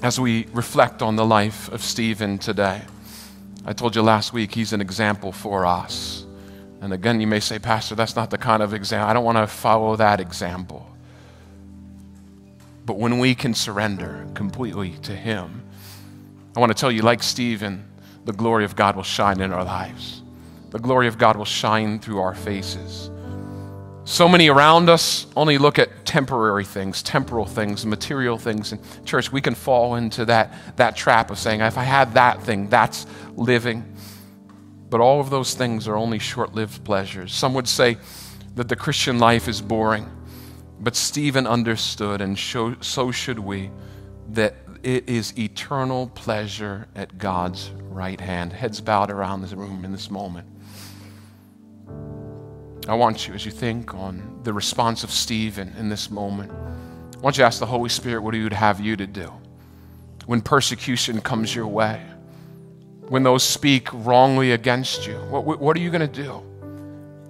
as 0.02 0.20
we 0.20 0.46
reflect 0.52 1.02
on 1.02 1.16
the 1.16 1.24
life 1.24 1.68
of 1.72 1.82
Stephen 1.82 2.38
today. 2.38 2.80
I 3.64 3.72
told 3.72 3.96
you 3.96 4.02
last 4.02 4.32
week 4.32 4.54
he's 4.54 4.72
an 4.72 4.80
example 4.80 5.32
for 5.32 5.66
us. 5.66 6.24
And 6.80 6.92
again, 6.92 7.20
you 7.20 7.26
may 7.26 7.40
say, 7.40 7.58
Pastor, 7.58 7.96
that's 7.96 8.14
not 8.14 8.30
the 8.30 8.38
kind 8.38 8.62
of 8.62 8.72
example. 8.72 9.10
I 9.10 9.12
don't 9.12 9.24
want 9.24 9.38
to 9.38 9.46
follow 9.48 9.96
that 9.96 10.20
example. 10.20 10.86
But 12.86 12.98
when 12.98 13.18
we 13.18 13.34
can 13.34 13.52
surrender 13.52 14.26
completely 14.34 14.92
to 15.02 15.12
Him, 15.12 15.62
I 16.58 16.60
want 16.60 16.76
to 16.76 16.80
tell 16.80 16.90
you, 16.90 17.02
like 17.02 17.22
Stephen, 17.22 17.88
the 18.24 18.32
glory 18.32 18.64
of 18.64 18.74
God 18.74 18.96
will 18.96 19.04
shine 19.04 19.40
in 19.40 19.52
our 19.52 19.62
lives. 19.62 20.24
The 20.70 20.80
glory 20.80 21.06
of 21.06 21.16
God 21.16 21.36
will 21.36 21.44
shine 21.44 22.00
through 22.00 22.18
our 22.18 22.34
faces. 22.34 23.12
So 24.02 24.28
many 24.28 24.48
around 24.48 24.88
us 24.88 25.28
only 25.36 25.56
look 25.56 25.78
at 25.78 26.04
temporary 26.04 26.64
things, 26.64 27.00
temporal 27.00 27.44
things, 27.44 27.86
material 27.86 28.38
things. 28.38 28.72
And 28.72 28.80
church, 29.06 29.30
we 29.30 29.40
can 29.40 29.54
fall 29.54 29.94
into 29.94 30.24
that, 30.24 30.52
that 30.74 30.96
trap 30.96 31.30
of 31.30 31.38
saying, 31.38 31.60
if 31.60 31.78
I 31.78 31.84
had 31.84 32.14
that 32.14 32.42
thing, 32.42 32.68
that's 32.68 33.06
living. 33.36 33.94
But 34.90 35.00
all 35.00 35.20
of 35.20 35.30
those 35.30 35.54
things 35.54 35.86
are 35.86 35.94
only 35.94 36.18
short 36.18 36.56
lived 36.56 36.82
pleasures. 36.82 37.32
Some 37.32 37.54
would 37.54 37.68
say 37.68 37.98
that 38.56 38.68
the 38.68 38.74
Christian 38.74 39.20
life 39.20 39.46
is 39.46 39.62
boring. 39.62 40.10
But 40.80 40.96
Stephen 40.96 41.46
understood, 41.46 42.20
and 42.20 42.36
so 42.36 43.12
should 43.12 43.38
we, 43.38 43.70
that 44.30 44.56
it 44.82 45.08
is 45.08 45.38
eternal 45.38 46.08
pleasure 46.08 46.88
at 46.94 47.18
God's 47.18 47.70
right 47.90 48.20
hand. 48.20 48.52
Heads 48.52 48.80
bowed 48.80 49.10
around 49.10 49.42
this 49.42 49.52
room 49.52 49.84
in 49.84 49.92
this 49.92 50.10
moment. 50.10 50.46
I 52.88 52.94
want 52.94 53.28
you, 53.28 53.34
as 53.34 53.44
you 53.44 53.50
think 53.50 53.94
on 53.94 54.40
the 54.44 54.52
response 54.52 55.04
of 55.04 55.10
Stephen 55.10 55.74
in 55.78 55.88
this 55.88 56.10
moment, 56.10 56.50
I 56.50 57.20
want 57.20 57.36
you 57.36 57.42
to 57.42 57.46
ask 57.46 57.58
the 57.58 57.66
Holy 57.66 57.90
Spirit 57.90 58.22
what 58.22 58.32
he 58.32 58.42
would 58.42 58.52
have 58.52 58.80
you 58.80 58.96
to 58.96 59.06
do 59.06 59.32
when 60.26 60.40
persecution 60.40 61.20
comes 61.20 61.54
your 61.54 61.66
way, 61.66 62.02
when 63.08 63.22
those 63.22 63.42
speak 63.42 63.88
wrongly 63.92 64.52
against 64.52 65.06
you. 65.06 65.14
What, 65.30 65.58
what 65.58 65.76
are 65.76 65.80
you 65.80 65.90
going 65.90 66.08
to 66.08 66.22
do? 66.22 66.42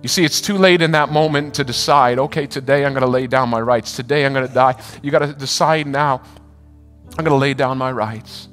You 0.02 0.08
see, 0.08 0.24
it's 0.24 0.40
too 0.40 0.56
late 0.56 0.80
in 0.80 0.92
that 0.92 1.10
moment 1.10 1.54
to 1.54 1.64
decide, 1.64 2.18
okay, 2.18 2.46
today 2.46 2.84
I'm 2.84 2.92
going 2.92 3.02
to 3.02 3.08
lay 3.08 3.26
down 3.26 3.48
my 3.48 3.60
rights. 3.60 3.96
Today 3.96 4.24
I'm 4.24 4.32
going 4.32 4.46
to 4.46 4.54
die. 4.54 4.80
You 5.02 5.10
got 5.10 5.20
to 5.20 5.32
decide 5.32 5.88
now, 5.88 6.22
I'm 7.12 7.24
going 7.24 7.26
to 7.26 7.36
lay 7.36 7.54
down 7.54 7.78
my 7.78 7.92
rights. 7.92 8.48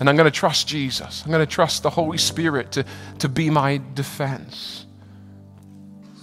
And 0.00 0.08
I'm 0.08 0.16
going 0.16 0.30
to 0.30 0.36
trust 0.36 0.66
Jesus. 0.66 1.22
I'm 1.24 1.30
going 1.30 1.46
to 1.46 1.50
trust 1.50 1.82
the 1.82 1.90
Holy 1.90 2.18
Spirit 2.18 2.72
to, 2.72 2.84
to 3.20 3.28
be 3.28 3.48
my 3.48 3.80
defense. 3.94 4.86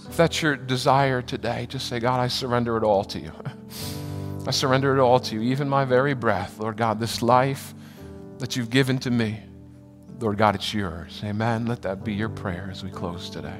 If 0.08 0.16
that's 0.16 0.42
your 0.42 0.56
desire 0.56 1.22
today, 1.22 1.66
just 1.70 1.88
say, 1.88 1.98
God, 1.98 2.20
I 2.20 2.28
surrender 2.28 2.76
it 2.76 2.84
all 2.84 3.04
to 3.04 3.18
you. 3.18 3.32
I 4.46 4.50
surrender 4.50 4.94
it 4.96 5.00
all 5.00 5.20
to 5.20 5.36
you, 5.36 5.40
even 5.40 5.68
my 5.68 5.84
very 5.84 6.14
breath. 6.14 6.58
Lord 6.58 6.76
God, 6.76 7.00
this 7.00 7.22
life 7.22 7.74
that 8.38 8.56
you've 8.56 8.70
given 8.70 8.98
to 8.98 9.10
me, 9.10 9.40
Lord 10.20 10.36
God, 10.36 10.54
it's 10.54 10.74
yours. 10.74 11.20
Amen. 11.24 11.66
Let 11.66 11.82
that 11.82 12.04
be 12.04 12.12
your 12.12 12.28
prayer 12.28 12.68
as 12.70 12.84
we 12.84 12.90
close 12.90 13.30
today. 13.30 13.58